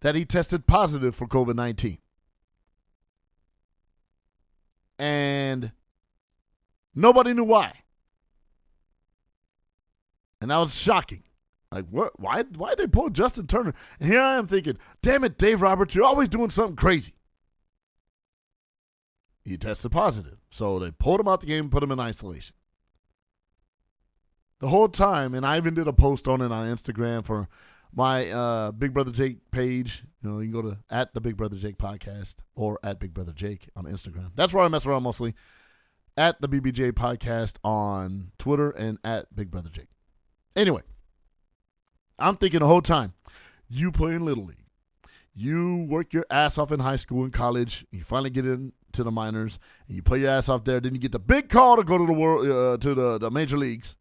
that 0.00 0.14
he 0.14 0.24
tested 0.24 0.66
positive 0.66 1.14
for 1.14 1.26
COVID 1.26 1.54
19. 1.54 1.98
And 4.98 5.72
nobody 6.94 7.34
knew 7.34 7.44
why. 7.44 7.72
And 10.40 10.50
that 10.50 10.58
was 10.58 10.74
shocking. 10.74 11.24
Like, 11.72 11.86
what? 11.90 12.18
Why? 12.18 12.44
Why 12.56 12.70
did 12.70 12.78
they 12.78 12.86
pull 12.86 13.10
Justin 13.10 13.46
Turner? 13.46 13.74
And 13.98 14.10
here 14.10 14.20
I 14.20 14.36
am 14.36 14.46
thinking, 14.46 14.78
damn 15.02 15.24
it, 15.24 15.38
Dave 15.38 15.60
Roberts, 15.60 15.94
you're 15.94 16.04
always 16.04 16.28
doing 16.28 16.50
something 16.50 16.76
crazy. 16.76 17.15
He 19.46 19.56
tested 19.56 19.92
positive, 19.92 20.38
so 20.50 20.80
they 20.80 20.90
pulled 20.90 21.20
him 21.20 21.28
out 21.28 21.40
the 21.40 21.46
game 21.46 21.64
and 21.66 21.70
put 21.70 21.82
him 21.82 21.92
in 21.92 22.00
isolation. 22.00 22.56
The 24.58 24.66
whole 24.66 24.88
time, 24.88 25.34
and 25.34 25.46
I 25.46 25.56
even 25.56 25.72
did 25.72 25.86
a 25.86 25.92
post 25.92 26.26
on 26.26 26.40
it 26.40 26.50
on 26.50 26.66
Instagram 26.66 27.24
for 27.24 27.48
my 27.94 28.28
uh, 28.28 28.72
Big 28.72 28.92
Brother 28.92 29.12
Jake 29.12 29.52
page. 29.52 30.02
You 30.20 30.30
know, 30.30 30.40
you 30.40 30.50
can 30.50 30.62
go 30.62 30.70
to 30.70 30.78
at 30.90 31.14
the 31.14 31.20
Big 31.20 31.36
Brother 31.36 31.56
Jake 31.56 31.78
podcast 31.78 32.36
or 32.56 32.80
at 32.82 32.98
Big 32.98 33.14
Brother 33.14 33.32
Jake 33.32 33.68
on 33.76 33.84
Instagram. 33.84 34.32
That's 34.34 34.52
where 34.52 34.64
I 34.64 34.68
mess 34.68 34.84
around 34.84 35.04
mostly. 35.04 35.34
At 36.16 36.40
the 36.40 36.48
BBJ 36.48 36.92
podcast 36.92 37.54
on 37.62 38.32
Twitter 38.38 38.70
and 38.70 38.98
at 39.04 39.34
Big 39.36 39.52
Brother 39.52 39.70
Jake. 39.70 39.90
Anyway, 40.56 40.82
I'm 42.18 42.36
thinking 42.36 42.60
the 42.60 42.66
whole 42.66 42.82
time, 42.82 43.12
you 43.68 43.92
play 43.92 44.14
in 44.14 44.24
Little 44.24 44.46
League. 44.46 44.64
You 45.34 45.86
work 45.88 46.12
your 46.12 46.26
ass 46.30 46.58
off 46.58 46.72
in 46.72 46.80
high 46.80 46.96
school 46.96 47.22
and 47.22 47.32
college. 47.32 47.86
You 47.92 48.02
finally 48.02 48.30
get 48.30 48.46
into 48.96 49.04
the 49.04 49.10
minors. 49.10 49.58
And 49.86 49.96
you 49.96 50.02
play 50.02 50.20
your 50.20 50.30
ass 50.30 50.48
off 50.48 50.64
there. 50.64 50.80
Then 50.80 50.94
you 50.94 51.00
get 51.00 51.12
the 51.12 51.18
big 51.18 51.48
call 51.48 51.76
to 51.76 51.84
go 51.84 51.98
to 51.98 52.06
the 52.06 52.12
world 52.12 52.48
uh, 52.48 52.78
to 52.78 52.94
the, 52.94 53.18
the 53.18 53.30
major 53.30 53.58
leagues, 53.58 53.96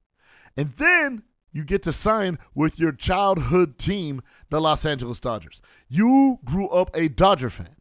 and 0.58 0.74
then 0.78 1.24
you 1.52 1.64
get 1.64 1.84
to 1.84 1.94
sign 1.94 2.38
with 2.54 2.80
your 2.80 2.92
childhood 2.92 3.78
team, 3.78 4.22
the 4.50 4.60
Los 4.60 4.86
Angeles 4.86 5.20
Dodgers. 5.20 5.62
You 5.88 6.40
grew 6.44 6.68
up 6.70 6.96
a 6.96 7.08
Dodger 7.08 7.50
fan, 7.50 7.76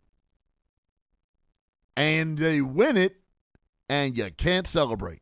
and 1.96 2.38
they 2.38 2.60
win 2.60 2.96
it, 2.96 3.16
and 3.88 4.16
you 4.16 4.30
can't 4.36 4.66
celebrate. 4.66 5.20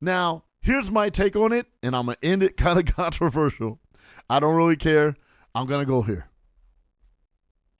Now, 0.00 0.44
here's 0.60 0.90
my 0.90 1.10
take 1.10 1.36
on 1.36 1.52
it, 1.52 1.66
and 1.82 1.94
I'm 1.94 2.06
going 2.06 2.16
to 2.20 2.28
end 2.28 2.42
it 2.42 2.56
kind 2.56 2.78
of 2.78 2.94
controversial. 2.94 3.78
I 4.28 4.40
don't 4.40 4.56
really 4.56 4.76
care. 4.76 5.14
I'm 5.54 5.66
going 5.66 5.80
to 5.80 5.86
go 5.86 6.02
here. 6.02 6.28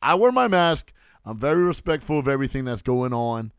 I 0.03 0.17
wear 0.17 0.33
my 0.33 0.49
mask. 0.49 0.93
I'm 1.25 1.39
very 1.39 1.63
respectful 1.63 2.19
of 2.19 2.29
everything 2.29 2.65
that's 2.65 2.83
going 2.83 3.13
on. 3.13 3.53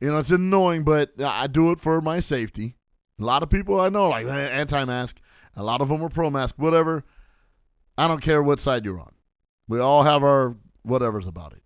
You 0.00 0.10
know, 0.10 0.18
it's 0.18 0.30
annoying, 0.30 0.84
but 0.84 1.20
I 1.20 1.46
do 1.46 1.70
it 1.72 1.80
for 1.80 2.00
my 2.00 2.20
safety. 2.20 2.76
A 3.20 3.24
lot 3.24 3.42
of 3.42 3.50
people 3.50 3.80
I 3.80 3.88
know 3.88 4.08
like 4.08 4.26
eh, 4.26 4.30
anti-mask. 4.30 5.20
A 5.56 5.62
lot 5.62 5.80
of 5.80 5.88
them 5.88 6.02
are 6.02 6.08
pro-mask. 6.08 6.54
Whatever. 6.56 7.04
I 7.96 8.06
don't 8.06 8.22
care 8.22 8.42
what 8.42 8.60
side 8.60 8.84
you're 8.84 9.00
on. 9.00 9.14
We 9.66 9.80
all 9.80 10.04
have 10.04 10.22
our 10.22 10.56
whatever's 10.82 11.26
about 11.26 11.52
it. 11.52 11.62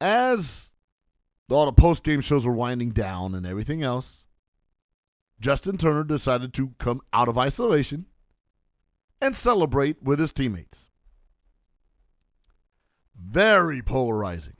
As 0.00 0.70
all 1.48 1.66
the 1.66 1.72
post-game 1.72 2.20
shows 2.20 2.46
were 2.46 2.52
winding 2.52 2.90
down 2.90 3.34
and 3.34 3.46
everything 3.46 3.82
else, 3.82 4.26
Justin 5.40 5.78
Turner 5.78 6.04
decided 6.04 6.52
to 6.54 6.74
come 6.78 7.00
out 7.12 7.28
of 7.28 7.38
isolation 7.38 8.06
and 9.20 9.34
celebrate 9.34 10.02
with 10.02 10.20
his 10.20 10.32
teammates. 10.32 10.90
Very 13.26 13.80
polarizing. 13.82 14.56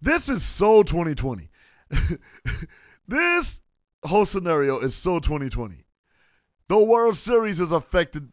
This 0.00 0.28
is 0.28 0.44
so 0.44 0.82
2020. 0.82 1.48
this 3.08 3.60
whole 4.04 4.24
scenario 4.24 4.78
is 4.78 4.94
so 4.94 5.18
2020. 5.18 5.84
The 6.68 6.78
World 6.78 7.16
Series 7.16 7.60
is 7.60 7.72
affected 7.72 8.30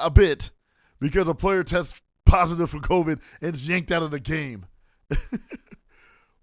a 0.00 0.10
bit 0.10 0.50
because 0.98 1.28
a 1.28 1.34
player 1.34 1.62
tests 1.62 2.00
positive 2.24 2.70
for 2.70 2.78
COVID 2.78 3.20
and 3.40 3.54
is 3.54 3.68
yanked 3.68 3.92
out 3.92 4.02
of 4.02 4.10
the 4.10 4.20
game. 4.20 4.66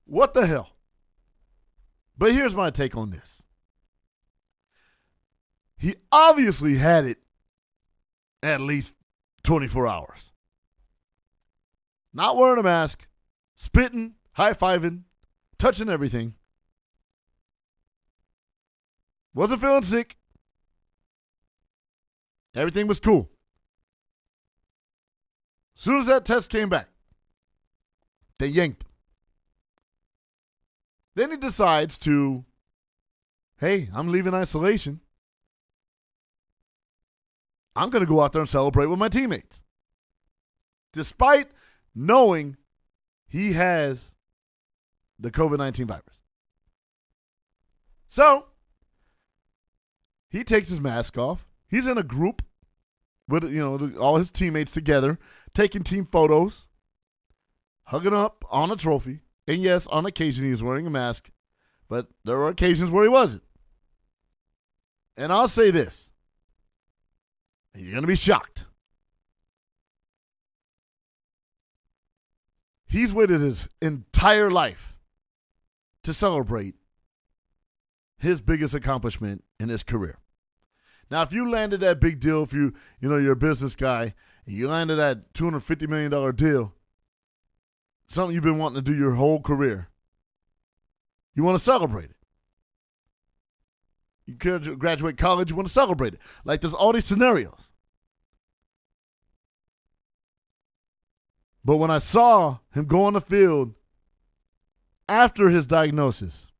what 0.06 0.34
the 0.34 0.46
hell? 0.46 0.76
But 2.18 2.34
here's 2.34 2.56
my 2.56 2.70
take 2.70 2.96
on 2.96 3.10
this. 3.10 3.44
He 5.78 5.96
obviously 6.12 6.78
had 6.78 7.06
it 7.06 7.18
at 8.44 8.62
least 8.62 8.94
24 9.44 9.88
hours. 9.88 10.33
Not 12.14 12.38
wearing 12.38 12.60
a 12.60 12.64
mask, 12.64 13.08
spitting, 13.56 14.14
high 14.34 14.54
fiving, 14.54 15.04
touching 15.58 15.90
everything. 15.90 16.36
Wasn't 19.34 19.62
feeling 19.62 19.82
sick. 19.82 20.18
Everything 22.56 22.88
was 22.88 23.00
cool. 23.00 23.32
As 25.76 25.82
soon 25.82 26.00
as 26.00 26.06
that 26.06 26.24
test 26.24 26.52
came 26.52 26.70
back, 26.70 26.90
they 28.38 28.48
yanked 28.48 28.84
him. 28.84 28.90
Then 31.16 31.32
he 31.32 31.38
decides 31.38 31.98
to, 32.00 32.46
hey, 33.58 33.90
I'm 33.94 34.10
leaving 34.10 34.34
isolation. 34.34 35.00
I'm 37.76 37.90
going 37.90 38.04
to 38.04 38.10
go 38.10 38.22
out 38.22 38.34
there 38.34 38.42
and 38.42 38.50
celebrate 38.50 38.86
with 38.86 39.00
my 39.00 39.10
teammates. 39.10 39.64
Despite 40.92 41.48
knowing 41.96 42.58
he 43.28 43.54
has 43.54 44.16
the 45.20 45.32
COVID 45.32 45.58
19 45.58 45.88
virus. 45.88 46.04
So, 48.08 48.48
he 50.30 50.44
takes 50.44 50.70
his 50.70 50.82
mask 50.82 51.18
off. 51.18 51.48
He's 51.68 51.88
in 51.88 51.98
a 51.98 52.04
group 52.04 52.44
with 53.28 53.44
you 53.46 53.60
know 53.60 54.00
all 54.00 54.18
his 54.18 54.32
teammates 54.32 54.72
together, 54.72 55.18
taking 55.54 55.84
team 55.84 56.06
photos, 56.06 56.68
hugging 57.86 58.14
up 58.14 58.46
on 58.50 58.72
a 58.72 58.76
trophy. 58.76 59.22
And 59.48 59.62
yes, 59.62 59.88
on 59.88 60.06
occasion 60.06 60.46
he 60.46 60.52
was 60.52 60.64
wearing 60.64 60.88
a 60.88 60.92
mask, 60.92 61.32
but 61.90 62.08
there 62.24 62.38
were 62.38 62.50
occasions 62.50 62.92
where 62.92 63.04
he 63.04 63.10
wasn't. 63.10 63.44
And 65.18 65.32
I'll 65.32 65.48
say 65.48 65.70
this. 65.70 66.12
You're 67.76 67.92
going 67.92 68.04
to 68.04 68.08
be 68.08 68.16
shocked. 68.16 68.66
He's 72.94 73.12
waited 73.12 73.42
his 73.42 73.68
entire 73.82 74.52
life 74.52 75.00
to 76.04 76.14
celebrate 76.14 76.76
his 78.20 78.40
biggest 78.40 78.76
accomplishment 78.76 79.44
in 79.60 79.70
his 79.70 79.82
career. 79.82 80.20
Now, 81.10 81.24
if 81.24 81.34
you 81.34 81.50
landed 81.50 81.80
that 81.80 82.00
big 82.00 82.20
deal, 82.20 82.44
if 82.44 82.54
you 82.54 82.72
you 83.00 83.10
know 83.10 83.18
you're 83.18 83.32
a 83.32 83.36
business 83.36 83.76
guy 83.76 84.14
and 84.46 84.56
you 84.56 84.68
landed 84.68 84.98
that 84.98 85.34
two 85.34 85.46
hundred 85.46 85.62
fifty 85.62 85.88
million 85.88 86.12
dollar 86.12 86.32
deal, 86.32 86.76
something 88.06 88.36
you've 88.36 88.44
been 88.44 88.60
wanting 88.60 88.84
to 88.84 88.92
do 88.92 88.96
your 88.96 89.16
whole 89.16 89.42
career, 89.42 89.90
you 91.34 91.42
want 91.42 91.58
to 91.58 91.64
celebrate 91.64 92.12
it. 92.12 92.16
You 94.28 94.36
graduate 94.36 95.18
college, 95.18 95.50
you 95.50 95.56
want 95.56 95.68
to 95.68 95.74
celebrate 95.74 96.14
it. 96.14 96.20
Like 96.46 96.62
there's 96.62 96.76
all 96.76 96.94
these 96.94 97.06
scenarios. 97.06 97.73
But 101.66 101.78
when 101.78 101.92
I 101.92 102.00
saw 102.00 102.60
him 102.74 102.86
go 102.86 103.04
on 103.06 103.14
the 103.14 103.22
field 103.22 103.74
after 105.08 105.50
his 105.50 105.66
diagnosis, 105.66 106.52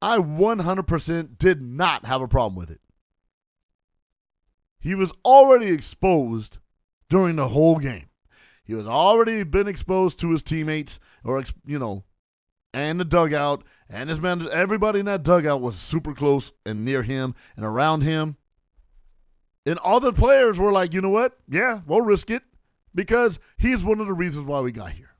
I 0.00 0.18
100% 0.18 1.38
did 1.38 1.62
not 1.62 2.06
have 2.06 2.22
a 2.22 2.28
problem 2.28 2.56
with 2.56 2.70
it. 2.70 2.80
He 4.80 4.94
was 4.94 5.12
already 5.24 5.68
exposed 5.68 6.58
during 7.08 7.36
the 7.36 7.48
whole 7.48 7.78
game. 7.78 8.06
He 8.64 8.74
was 8.74 8.88
already 8.88 9.44
been 9.44 9.68
exposed 9.68 10.18
to 10.20 10.30
his 10.30 10.42
teammates, 10.42 10.98
or 11.24 11.42
you 11.64 11.78
know, 11.78 12.04
and 12.72 12.98
the 12.98 13.04
dugout, 13.04 13.64
and 13.88 14.08
his 14.08 14.20
man. 14.20 14.48
Everybody 14.50 15.00
in 15.00 15.06
that 15.06 15.22
dugout 15.22 15.60
was 15.60 15.76
super 15.76 16.14
close 16.14 16.52
and 16.64 16.84
near 16.84 17.02
him 17.02 17.34
and 17.56 17.64
around 17.64 18.02
him. 18.02 18.36
And 19.66 19.78
all 19.78 20.00
the 20.00 20.12
players 20.12 20.58
were 20.58 20.72
like, 20.72 20.94
you 20.94 21.00
know 21.00 21.10
what? 21.10 21.38
Yeah, 21.48 21.82
we'll 21.86 22.00
risk 22.00 22.30
it 22.30 22.42
because 22.94 23.38
he's 23.58 23.82
one 23.82 24.00
of 24.00 24.06
the 24.06 24.12
reasons 24.12 24.46
why 24.46 24.60
we 24.60 24.72
got 24.72 24.90
here. 24.90 25.10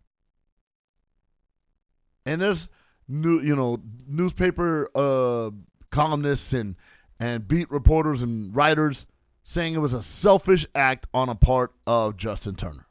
And 2.25 2.41
there's 2.41 2.69
new, 3.09 3.41
you 3.41 3.57
know, 3.57 3.81
newspaper 4.07 4.89
uh, 4.95 5.51
columnists 5.91 6.53
and 6.53 6.77
and 7.19 7.47
beat 7.47 7.71
reporters 7.71 8.23
and 8.23 8.55
writers 8.55 9.07
saying 9.45 9.75
it 9.75 9.79
was 9.79 9.93
a 9.93 10.03
selfish 10.03 10.67
act 10.75 11.07
on 11.15 11.29
a 11.29 11.35
part 11.35 11.73
of 11.87 12.17
Justin 12.17 12.55
Turner. 12.55 12.87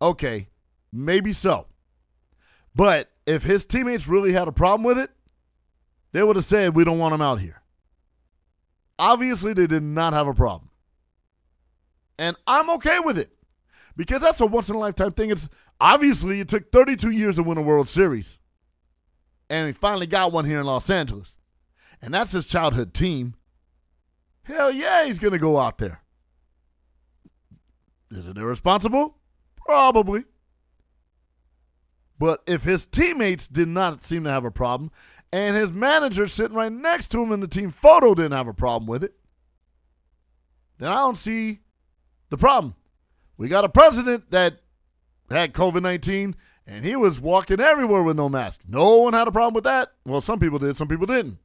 Okay, 0.00 0.48
maybe 0.92 1.32
so. 1.32 1.66
But 2.74 3.10
if 3.26 3.44
his 3.44 3.66
teammates 3.66 4.08
really 4.08 4.32
had 4.32 4.48
a 4.48 4.52
problem 4.52 4.82
with 4.82 4.98
it, 4.98 5.10
they 6.12 6.22
would 6.22 6.36
have 6.36 6.44
said, 6.44 6.74
We 6.74 6.84
don't 6.84 6.98
want 6.98 7.14
him 7.14 7.22
out 7.22 7.40
here. 7.40 7.62
Obviously, 8.98 9.52
they 9.52 9.66
did 9.66 9.82
not 9.82 10.12
have 10.12 10.26
a 10.26 10.34
problem. 10.34 10.70
And 12.18 12.36
I'm 12.46 12.70
okay 12.70 12.98
with 12.98 13.18
it 13.18 13.30
because 13.96 14.20
that's 14.20 14.40
a 14.40 14.46
once 14.46 14.68
in 14.68 14.76
a 14.76 14.78
lifetime 14.78 15.12
thing. 15.12 15.30
It's 15.30 15.48
obviously 15.80 16.40
it 16.40 16.48
took 16.48 16.70
32 16.70 17.10
years 17.10 17.36
to 17.36 17.42
win 17.42 17.58
a 17.58 17.62
World 17.62 17.88
Series. 17.88 18.38
And 19.50 19.66
he 19.66 19.72
finally 19.72 20.06
got 20.06 20.32
one 20.32 20.44
here 20.44 20.60
in 20.60 20.66
Los 20.66 20.88
Angeles. 20.88 21.36
And 22.00 22.14
that's 22.14 22.32
his 22.32 22.46
childhood 22.46 22.94
team. 22.94 23.34
Hell 24.44 24.72
yeah, 24.72 25.04
he's 25.04 25.18
to 25.18 25.38
go 25.38 25.58
out 25.58 25.78
there. 25.78 26.02
Is 28.10 28.26
it 28.26 28.36
irresponsible? 28.36 29.16
Probably. 29.56 30.24
But 32.18 32.42
if 32.46 32.62
his 32.62 32.86
teammates 32.86 33.48
did 33.48 33.68
not 33.68 34.04
seem 34.04 34.24
to 34.24 34.30
have 34.30 34.44
a 34.44 34.50
problem, 34.50 34.90
and 35.32 35.56
his 35.56 35.72
manager 35.72 36.28
sitting 36.28 36.56
right 36.56 36.72
next 36.72 37.08
to 37.08 37.22
him 37.22 37.32
in 37.32 37.40
the 37.40 37.48
team 37.48 37.70
photo 37.70 38.14
didn't 38.14 38.32
have 38.32 38.48
a 38.48 38.54
problem 38.54 38.86
with 38.86 39.02
it, 39.02 39.14
then 40.78 40.90
I 40.90 40.96
don't 40.96 41.16
see 41.16 41.61
the 42.32 42.38
problem. 42.38 42.74
We 43.36 43.46
got 43.46 43.64
a 43.64 43.68
president 43.68 44.30
that 44.30 44.60
had 45.30 45.52
COVID 45.52 45.82
19 45.82 46.34
and 46.66 46.84
he 46.84 46.96
was 46.96 47.20
walking 47.20 47.60
everywhere 47.60 48.02
with 48.02 48.16
no 48.16 48.28
mask. 48.28 48.62
No 48.66 48.96
one 48.96 49.12
had 49.12 49.28
a 49.28 49.32
problem 49.32 49.54
with 49.54 49.64
that. 49.64 49.92
Well, 50.04 50.20
some 50.20 50.40
people 50.40 50.58
did, 50.58 50.76
some 50.76 50.88
people 50.88 51.06
didn't. 51.06 51.38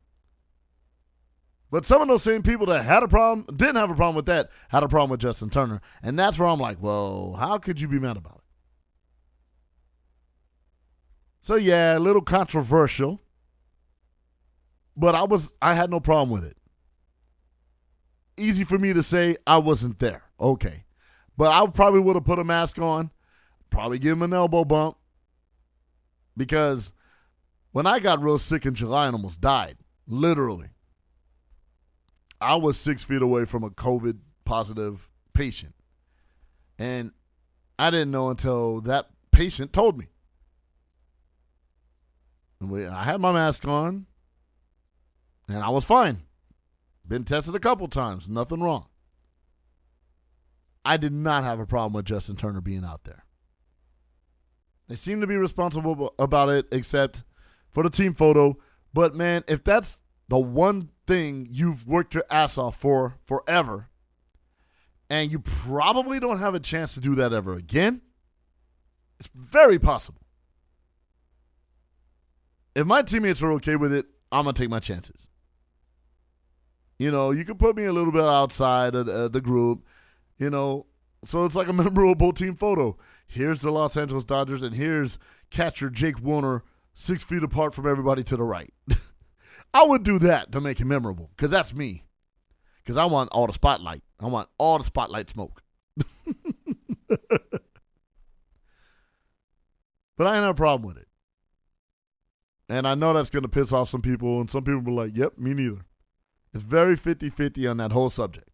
But 1.70 1.86
some 1.86 2.02
of 2.02 2.08
those 2.08 2.24
same 2.24 2.42
people 2.42 2.68
that 2.68 2.86
had 2.86 3.04
a 3.04 3.08
problem, 3.10 3.46
didn't 3.58 3.76
have 3.76 3.92
a 3.92 3.96
problem 3.96 4.16
with 4.16 4.28
that, 4.28 4.50
had 4.70 4.84
a 4.84 4.88
problem 4.88 5.12
with 5.12 5.20
Justin 5.20 5.50
Turner. 5.50 5.82
And 6.02 6.18
that's 6.18 6.40
where 6.40 6.48
I'm 6.48 6.60
like, 6.60 6.82
well, 6.82 7.36
how 7.38 7.58
could 7.58 7.82
you 7.82 7.90
be 7.90 8.00
mad 8.00 8.16
about 8.16 8.36
it? 8.38 8.42
So 11.42 11.56
yeah, 11.56 11.98
a 11.98 12.00
little 12.00 12.22
controversial. 12.22 13.22
But 14.96 15.16
I 15.16 15.24
was 15.24 15.52
I 15.62 15.74
had 15.74 15.90
no 15.90 16.00
problem 16.00 16.30
with 16.30 16.46
it. 16.46 16.58
Easy 18.38 18.64
for 18.64 18.78
me 18.78 18.94
to 18.94 19.04
say 19.04 19.36
I 19.46 19.58
wasn't 19.58 20.00
there. 20.00 20.27
Okay. 20.40 20.86
But 21.36 21.52
I 21.52 21.66
probably 21.68 22.00
would 22.00 22.16
have 22.16 22.26
put 22.26 22.40
a 22.40 22.44
mask 22.44 22.80
on, 22.80 23.12
probably 23.70 24.00
give 24.00 24.14
him 24.14 24.24
an 24.24 24.34
elbow 24.34 24.64
bump. 24.64 24.98
Because 26.36 26.92
when 27.72 27.86
I 27.86 28.00
got 28.00 28.22
real 28.22 28.38
sick 28.38 28.66
in 28.66 28.76
July 28.76 29.08
and 29.08 29.16
almost 29.16 29.42
died, 29.42 29.78
literally, 30.08 30.70
I 32.40 32.56
was 32.56 32.78
six 32.78 33.04
feet 33.04 33.22
away 33.22 33.46
from 33.46 33.64
a 33.64 33.70
COVID 33.70 34.20
positive 34.46 35.10
patient. 35.34 35.74
And 36.80 37.12
I 37.80 37.90
didn't 37.90 38.12
know 38.12 38.30
until 38.30 38.82
that 38.82 39.08
patient 39.32 39.74
told 39.74 39.98
me. 39.98 40.08
I 42.62 43.04
had 43.04 43.22
my 43.22 43.32
mask 43.32 43.68
on, 43.68 44.08
and 45.48 45.64
I 45.64 45.70
was 45.70 45.86
fine. 45.86 46.24
Been 47.08 47.24
tested 47.24 47.54
a 47.54 47.60
couple 47.60 47.88
times, 47.88 48.28
nothing 48.28 48.62
wrong. 48.62 48.88
I 50.88 50.96
did 50.96 51.12
not 51.12 51.44
have 51.44 51.60
a 51.60 51.66
problem 51.66 51.92
with 51.92 52.06
Justin 52.06 52.38
Turner 52.38 52.62
being 52.62 52.86
out 52.86 53.04
there. 53.04 53.26
They 54.88 54.96
seem 54.96 55.20
to 55.20 55.28
be 55.28 55.36
responsible 55.36 56.14
about 56.18 56.48
it, 56.48 56.66
except 56.72 57.26
for 57.70 57.84
the 57.84 57.90
team 57.90 58.14
photo. 58.14 58.58
But 58.94 59.14
man, 59.14 59.44
if 59.50 59.66
that's 59.66 60.00
the 60.30 60.40
one 60.40 60.92
thing 61.06 61.50
you've 61.52 61.86
worked 61.86 62.14
your 62.14 62.24
ass 62.32 62.58
off 62.58 62.78
for 62.78 63.18
forever, 63.26 63.90
and 65.10 65.30
you 65.30 65.40
probably 65.40 66.22
don't 66.22 66.40
have 66.40 66.56
a 66.56 66.60
chance 66.60 66.94
to 66.94 67.02
do 67.02 67.16
that 67.16 67.34
ever 67.34 67.54
again, 67.54 68.02
it's 69.20 69.30
very 69.36 69.78
possible. 69.78 70.22
If 72.76 72.88
my 72.88 73.02
teammates 73.02 73.42
are 73.42 73.52
okay 73.54 73.76
with 73.76 73.92
it, 73.92 74.06
I'm 74.32 74.46
gonna 74.46 74.54
take 74.54 74.70
my 74.70 74.80
chances. 74.80 75.28
You 76.98 77.12
know, 77.12 77.32
you 77.32 77.44
can 77.44 77.58
put 77.58 77.76
me 77.76 77.84
a 77.84 77.92
little 77.92 78.14
bit 78.14 78.24
outside 78.24 78.96
of 78.96 79.06
the, 79.06 79.14
uh, 79.14 79.28
the 79.28 79.42
group, 79.42 79.86
you 80.38 80.50
know, 80.50 80.86
so 81.26 81.46
it's 81.46 81.56
like 81.56 81.68
a 81.68 81.74
memorable 81.74 82.34
team 82.34 82.56
photo. 82.56 82.98
Here's 83.28 83.60
the 83.60 83.72
Los 83.72 83.98
Angeles 83.98 84.24
Dodgers, 84.24 84.62
and 84.62 84.76
here's 84.76 85.18
catcher 85.50 85.90
Jake 85.90 86.22
Warner 86.22 86.64
six 86.94 87.24
feet 87.24 87.44
apart 87.44 87.76
from 87.76 87.88
everybody 87.88 88.24
to 88.24 88.38
the 88.38 88.44
right. 88.44 88.74
I 89.74 89.84
would 89.84 90.04
do 90.04 90.18
that 90.20 90.52
to 90.52 90.62
make 90.62 90.80
it 90.80 90.86
memorable 90.86 91.30
because 91.36 91.52
that's 91.52 91.74
me. 91.74 92.04
Because 92.84 92.98
I 92.98 93.06
want 93.06 93.30
all 93.32 93.48
the 93.48 93.54
spotlight. 93.54 94.02
I 94.20 94.28
want 94.28 94.50
all 94.58 94.78
the 94.78 94.84
spotlight 94.84 95.30
smoke. 95.30 95.62
but 97.08 97.20
I 100.20 100.36
ain't 100.36 100.44
have 100.44 100.52
a 100.52 100.54
problem 100.54 100.88
with 100.88 100.98
it. 100.98 101.08
And 102.70 102.88
I 102.88 102.96
know 102.96 103.14
that's 103.14 103.30
going 103.30 103.44
to 103.44 103.50
piss 103.50 103.72
off 103.72 103.90
some 103.90 104.02
people, 104.02 104.40
and 104.40 104.50
some 104.50 104.64
people 104.64 104.82
will 104.82 104.86
be 104.86 104.92
like, 104.92 105.18
yep, 105.18 105.38
me 105.38 105.54
neither. 105.54 105.86
It's 106.54 106.64
very 106.64 106.96
50 106.96 107.30
50 107.30 107.68
on 107.68 107.78
that 107.78 107.92
whole 107.92 108.10
subject. 108.10 108.47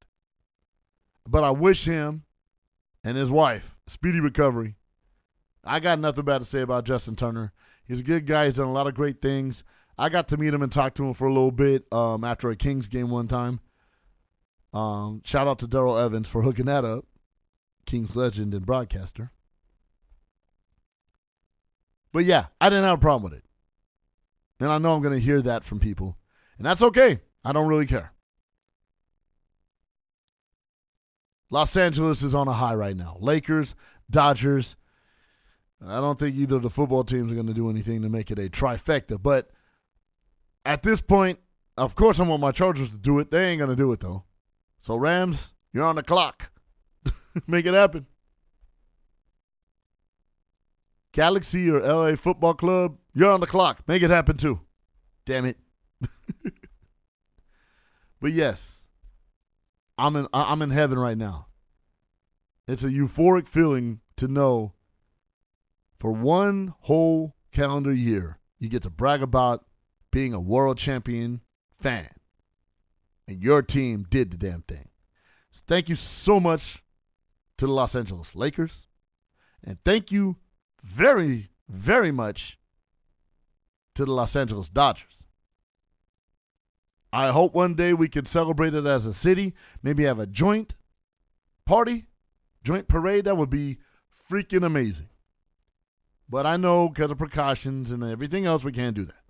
But 1.27 1.43
I 1.43 1.51
wish 1.51 1.85
him 1.85 2.23
and 3.03 3.17
his 3.17 3.31
wife 3.31 3.77
speedy 3.87 4.19
recovery. 4.19 4.75
I 5.63 5.79
got 5.79 5.99
nothing 5.99 6.25
bad 6.25 6.39
to 6.39 6.45
say 6.45 6.61
about 6.61 6.85
Justin 6.85 7.15
Turner. 7.15 7.53
He's 7.85 8.01
a 8.01 8.03
good 8.03 8.25
guy. 8.25 8.45
He's 8.45 8.55
done 8.55 8.67
a 8.67 8.73
lot 8.73 8.87
of 8.87 8.95
great 8.95 9.21
things. 9.21 9.63
I 9.97 10.09
got 10.09 10.27
to 10.29 10.37
meet 10.37 10.53
him 10.53 10.61
and 10.61 10.71
talk 10.71 10.95
to 10.95 11.05
him 11.05 11.13
for 11.13 11.27
a 11.27 11.33
little 11.33 11.51
bit 11.51 11.85
um, 11.91 12.23
after 12.23 12.49
a 12.49 12.55
Kings 12.55 12.87
game 12.87 13.09
one 13.09 13.27
time. 13.27 13.59
Um, 14.73 15.21
shout 15.23 15.47
out 15.47 15.59
to 15.59 15.67
Daryl 15.67 16.03
Evans 16.03 16.27
for 16.27 16.41
hooking 16.41 16.65
that 16.65 16.83
up. 16.83 17.05
Kings 17.85 18.15
legend 18.15 18.53
and 18.53 18.65
broadcaster. 18.65 19.31
But 22.11 22.25
yeah, 22.25 22.47
I 22.59 22.69
didn't 22.69 22.85
have 22.85 22.97
a 22.97 23.01
problem 23.01 23.23
with 23.23 23.39
it. 23.39 23.45
And 24.59 24.71
I 24.71 24.77
know 24.77 24.95
I'm 24.95 25.01
going 25.01 25.13
to 25.13 25.23
hear 25.23 25.41
that 25.41 25.63
from 25.63 25.79
people. 25.79 26.17
And 26.57 26.65
that's 26.65 26.81
okay. 26.81 27.19
I 27.43 27.51
don't 27.51 27.67
really 27.67 27.87
care. 27.87 28.12
Los 31.53 31.77
Angeles 31.77 32.23
is 32.23 32.33
on 32.33 32.47
a 32.47 32.53
high 32.53 32.73
right 32.73 32.97
now. 32.97 33.15
Lakers, 33.19 33.75
Dodgers. 34.09 34.75
I 35.85 35.97
don't 35.97 36.17
think 36.17 36.35
either 36.35 36.55
of 36.55 36.63
the 36.63 36.69
football 36.71 37.03
teams 37.03 37.31
are 37.31 37.35
going 37.35 37.45
to 37.45 37.53
do 37.53 37.69
anything 37.69 38.01
to 38.01 38.09
make 38.09 38.31
it 38.31 38.39
a 38.39 38.49
trifecta. 38.49 39.21
But 39.21 39.51
at 40.65 40.81
this 40.81 40.99
point, 40.99 41.37
of 41.77 41.93
course, 41.93 42.19
I 42.19 42.23
want 42.23 42.41
my 42.41 42.51
Chargers 42.51 42.89
to 42.89 42.97
do 42.97 43.19
it. 43.19 43.29
They 43.29 43.51
ain't 43.51 43.59
going 43.59 43.69
to 43.69 43.75
do 43.75 43.91
it, 43.91 43.99
though. 43.99 44.23
So, 44.81 44.95
Rams, 44.95 45.53
you're 45.71 45.85
on 45.85 45.95
the 45.95 46.01
clock. 46.01 46.49
make 47.47 47.67
it 47.67 47.75
happen. 47.75 48.07
Galaxy 51.11 51.69
or 51.69 51.81
LA 51.81 52.15
Football 52.15 52.55
Club, 52.55 52.97
you're 53.13 53.31
on 53.31 53.41
the 53.41 53.47
clock. 53.47 53.83
Make 53.87 54.01
it 54.01 54.09
happen, 54.09 54.37
too. 54.37 54.61
Damn 55.27 55.45
it. 55.45 55.57
but 58.19 58.31
yes, 58.31 58.82
I'm 59.97 60.15
in 60.15 60.27
I'm 60.33 60.61
in 60.61 60.71
heaven 60.71 60.97
right 60.99 61.17
now. 61.17 61.47
It's 62.67 62.83
a 62.83 62.87
euphoric 62.87 63.47
feeling 63.47 64.01
to 64.17 64.27
know 64.27 64.73
for 65.99 66.11
one 66.11 66.73
whole 66.81 67.35
calendar 67.51 67.93
year 67.93 68.39
you 68.59 68.69
get 68.69 68.83
to 68.83 68.89
brag 68.89 69.21
about 69.21 69.65
being 70.11 70.33
a 70.33 70.39
world 70.39 70.77
champion 70.77 71.41
fan. 71.81 72.09
And 73.27 73.41
your 73.41 73.61
team 73.61 74.05
did 74.09 74.31
the 74.31 74.37
damn 74.37 74.61
thing. 74.61 74.89
So 75.51 75.61
thank 75.67 75.89
you 75.89 75.95
so 75.95 76.39
much 76.39 76.83
to 77.57 77.65
the 77.65 77.71
Los 77.71 77.95
Angeles 77.95 78.35
Lakers. 78.35 78.87
And 79.63 79.77
thank 79.85 80.11
you 80.11 80.37
very, 80.83 81.49
very 81.69 82.11
much 82.11 82.57
to 83.95 84.05
the 84.05 84.11
Los 84.11 84.35
Angeles 84.35 84.69
Dodgers. 84.69 85.22
I 87.13 87.29
hope 87.29 87.53
one 87.53 87.75
day 87.75 87.93
we 87.93 88.07
can 88.07 88.25
celebrate 88.25 88.73
it 88.73 88.87
as 88.87 89.05
a 89.05 89.13
city, 89.13 89.53
maybe 89.83 90.03
have 90.03 90.17
a 90.17 90.25
joint 90.25 90.73
party, 91.63 92.07
joint 92.63 92.87
parade. 92.87 93.25
That 93.25 93.37
would 93.37 93.51
be 93.51 93.77
freaking 94.11 94.65
amazing. 94.65 95.09
But 96.27 96.47
I 96.47 96.57
know 96.57 96.89
because 96.89 97.11
of 97.11 97.19
precautions 97.19 97.91
and 97.91 98.03
everything 98.03 98.47
else, 98.47 98.63
we 98.63 98.71
can't 98.71 98.95
do 98.95 99.05
that. 99.05 99.21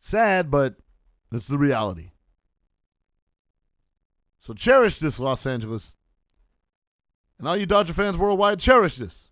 Sad, 0.00 0.50
but 0.50 0.74
that's 1.30 1.46
the 1.46 1.56
reality. 1.56 2.10
So 4.40 4.54
cherish 4.54 4.98
this, 4.98 5.20
Los 5.20 5.46
Angeles. 5.46 5.94
And 7.38 7.46
all 7.46 7.56
you 7.56 7.64
Dodger 7.64 7.92
fans 7.92 8.18
worldwide, 8.18 8.58
cherish 8.58 8.96
this. 8.96 9.28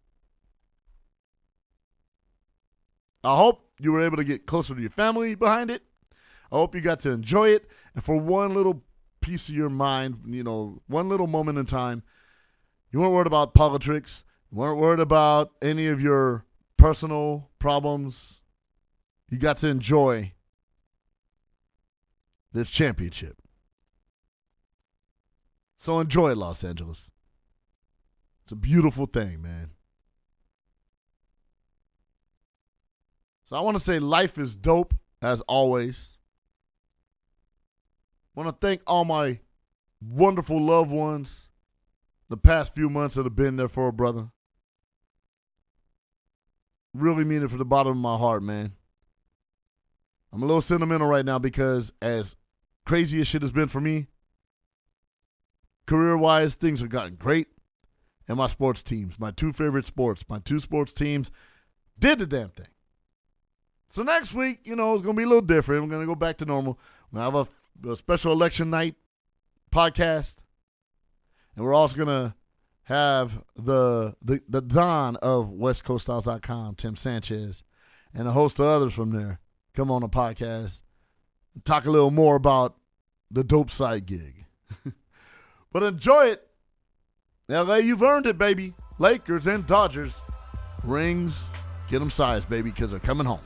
I 3.24 3.36
hope 3.36 3.72
you 3.80 3.90
were 3.90 4.02
able 4.02 4.18
to 4.18 4.24
get 4.24 4.46
closer 4.46 4.72
to 4.76 4.80
your 4.80 4.90
family 4.90 5.34
behind 5.34 5.68
it. 5.68 5.82
I 6.50 6.56
hope 6.56 6.74
you 6.74 6.80
got 6.80 7.00
to 7.00 7.10
enjoy 7.10 7.50
it. 7.50 7.68
And 7.94 8.02
for 8.02 8.16
one 8.16 8.54
little 8.54 8.82
piece 9.20 9.48
of 9.48 9.54
your 9.54 9.70
mind, 9.70 10.22
you 10.26 10.42
know, 10.42 10.80
one 10.86 11.08
little 11.08 11.26
moment 11.26 11.58
in 11.58 11.66
time, 11.66 12.02
you 12.90 13.00
weren't 13.00 13.12
worried 13.12 13.26
about 13.26 13.54
politics. 13.54 14.24
weren't 14.50 14.78
worried 14.78 15.00
about 15.00 15.52
any 15.62 15.86
of 15.86 16.00
your 16.00 16.44
personal 16.76 17.50
problems. 17.58 18.42
You 19.28 19.38
got 19.38 19.58
to 19.58 19.68
enjoy 19.68 20.32
this 22.52 22.68
championship. 22.68 23.36
So 25.78 26.00
enjoy 26.00 26.34
Los 26.34 26.64
Angeles. 26.64 27.10
It's 28.42 28.52
a 28.52 28.56
beautiful 28.56 29.06
thing, 29.06 29.40
man. 29.40 29.70
So 33.48 33.56
I 33.56 33.60
want 33.60 33.76
to 33.76 33.82
say 33.82 33.98
life 33.98 34.36
is 34.38 34.56
dope 34.56 34.94
as 35.22 35.40
always. 35.42 36.18
Want 38.34 38.48
to 38.48 38.66
thank 38.66 38.82
all 38.86 39.04
my 39.04 39.40
wonderful 40.00 40.60
loved 40.60 40.90
ones 40.90 41.48
the 42.28 42.36
past 42.36 42.74
few 42.74 42.88
months 42.88 43.16
that 43.16 43.24
have 43.24 43.36
been 43.36 43.56
there 43.56 43.68
for 43.68 43.88
a 43.88 43.92
brother. 43.92 44.30
Really 46.94 47.24
mean 47.24 47.42
it 47.42 47.48
from 47.48 47.58
the 47.58 47.64
bottom 47.64 47.92
of 47.92 47.98
my 47.98 48.16
heart, 48.16 48.42
man. 48.42 48.72
I'm 50.32 50.42
a 50.42 50.46
little 50.46 50.62
sentimental 50.62 51.08
right 51.08 51.24
now 51.24 51.38
because 51.38 51.92
as 52.00 52.36
crazy 52.86 53.20
as 53.20 53.26
shit 53.26 53.42
has 53.42 53.52
been 53.52 53.68
for 53.68 53.80
me, 53.80 54.06
career 55.86 56.16
wise, 56.16 56.54
things 56.54 56.80
have 56.80 56.88
gotten 56.88 57.14
great. 57.14 57.48
And 58.28 58.36
my 58.36 58.46
sports 58.46 58.82
teams, 58.84 59.18
my 59.18 59.32
two 59.32 59.52
favorite 59.52 59.86
sports, 59.86 60.24
my 60.28 60.38
two 60.38 60.60
sports 60.60 60.92
teams 60.92 61.32
did 61.98 62.20
the 62.20 62.26
damn 62.26 62.50
thing. 62.50 62.68
So 63.88 64.04
next 64.04 64.34
week, 64.34 64.60
you 64.62 64.76
know, 64.76 64.94
it's 64.94 65.02
going 65.02 65.16
to 65.16 65.20
be 65.20 65.24
a 65.24 65.28
little 65.28 65.42
different. 65.42 65.82
I'm 65.82 65.90
going 65.90 66.02
to 66.02 66.06
go 66.06 66.14
back 66.14 66.36
to 66.38 66.44
normal. 66.44 66.78
we 67.10 67.18
have 67.18 67.34
a, 67.34 67.48
a 67.86 67.96
special 67.96 68.32
election 68.32 68.70
night 68.70 68.96
podcast. 69.72 70.36
And 71.56 71.64
we're 71.64 71.74
also 71.74 71.96
to 72.08 72.34
have 72.84 73.42
the, 73.56 74.16
the 74.22 74.42
the 74.48 74.62
Don 74.62 75.16
of 75.16 75.50
WestCoastStyles.com, 75.50 76.74
Tim 76.76 76.96
Sanchez, 76.96 77.62
and 78.14 78.26
a 78.26 78.32
host 78.32 78.58
of 78.58 78.66
others 78.66 78.94
from 78.94 79.10
there 79.10 79.40
come 79.74 79.90
on 79.90 80.02
the 80.02 80.08
podcast 80.08 80.82
talk 81.64 81.84
a 81.86 81.90
little 81.90 82.10
more 82.10 82.36
about 82.36 82.76
the 83.30 83.44
dope 83.44 83.70
side 83.70 84.06
gig. 84.06 84.46
but 85.72 85.82
enjoy 85.82 86.26
it. 86.26 86.46
LA, 87.48 87.76
you've 87.76 88.02
earned 88.02 88.26
it, 88.26 88.38
baby. 88.38 88.74
Lakers 88.98 89.46
and 89.46 89.66
Dodgers. 89.66 90.20
Rings, 90.84 91.48
get 91.88 91.98
them 91.98 92.10
sized, 92.10 92.48
baby, 92.48 92.70
because 92.70 92.90
they're 92.90 93.00
coming 93.00 93.26
home. 93.26 93.40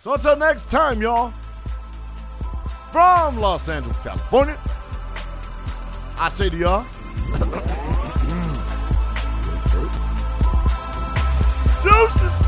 So 0.00 0.14
until 0.14 0.36
next 0.36 0.70
time, 0.70 1.00
y'all. 1.00 1.32
From 2.92 3.38
Los 3.38 3.68
Angeles, 3.70 3.96
California, 4.00 4.58
I 6.18 6.28
say 6.28 6.50
to 6.50 6.56
y'all. 6.56 6.86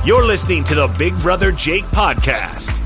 You're 0.05 0.27
listening 0.27 0.65
to 0.65 0.75
the 0.75 0.95
Big 0.99 1.17
Brother 1.17 1.51
Jake 1.51 1.85
podcast. 1.87 2.83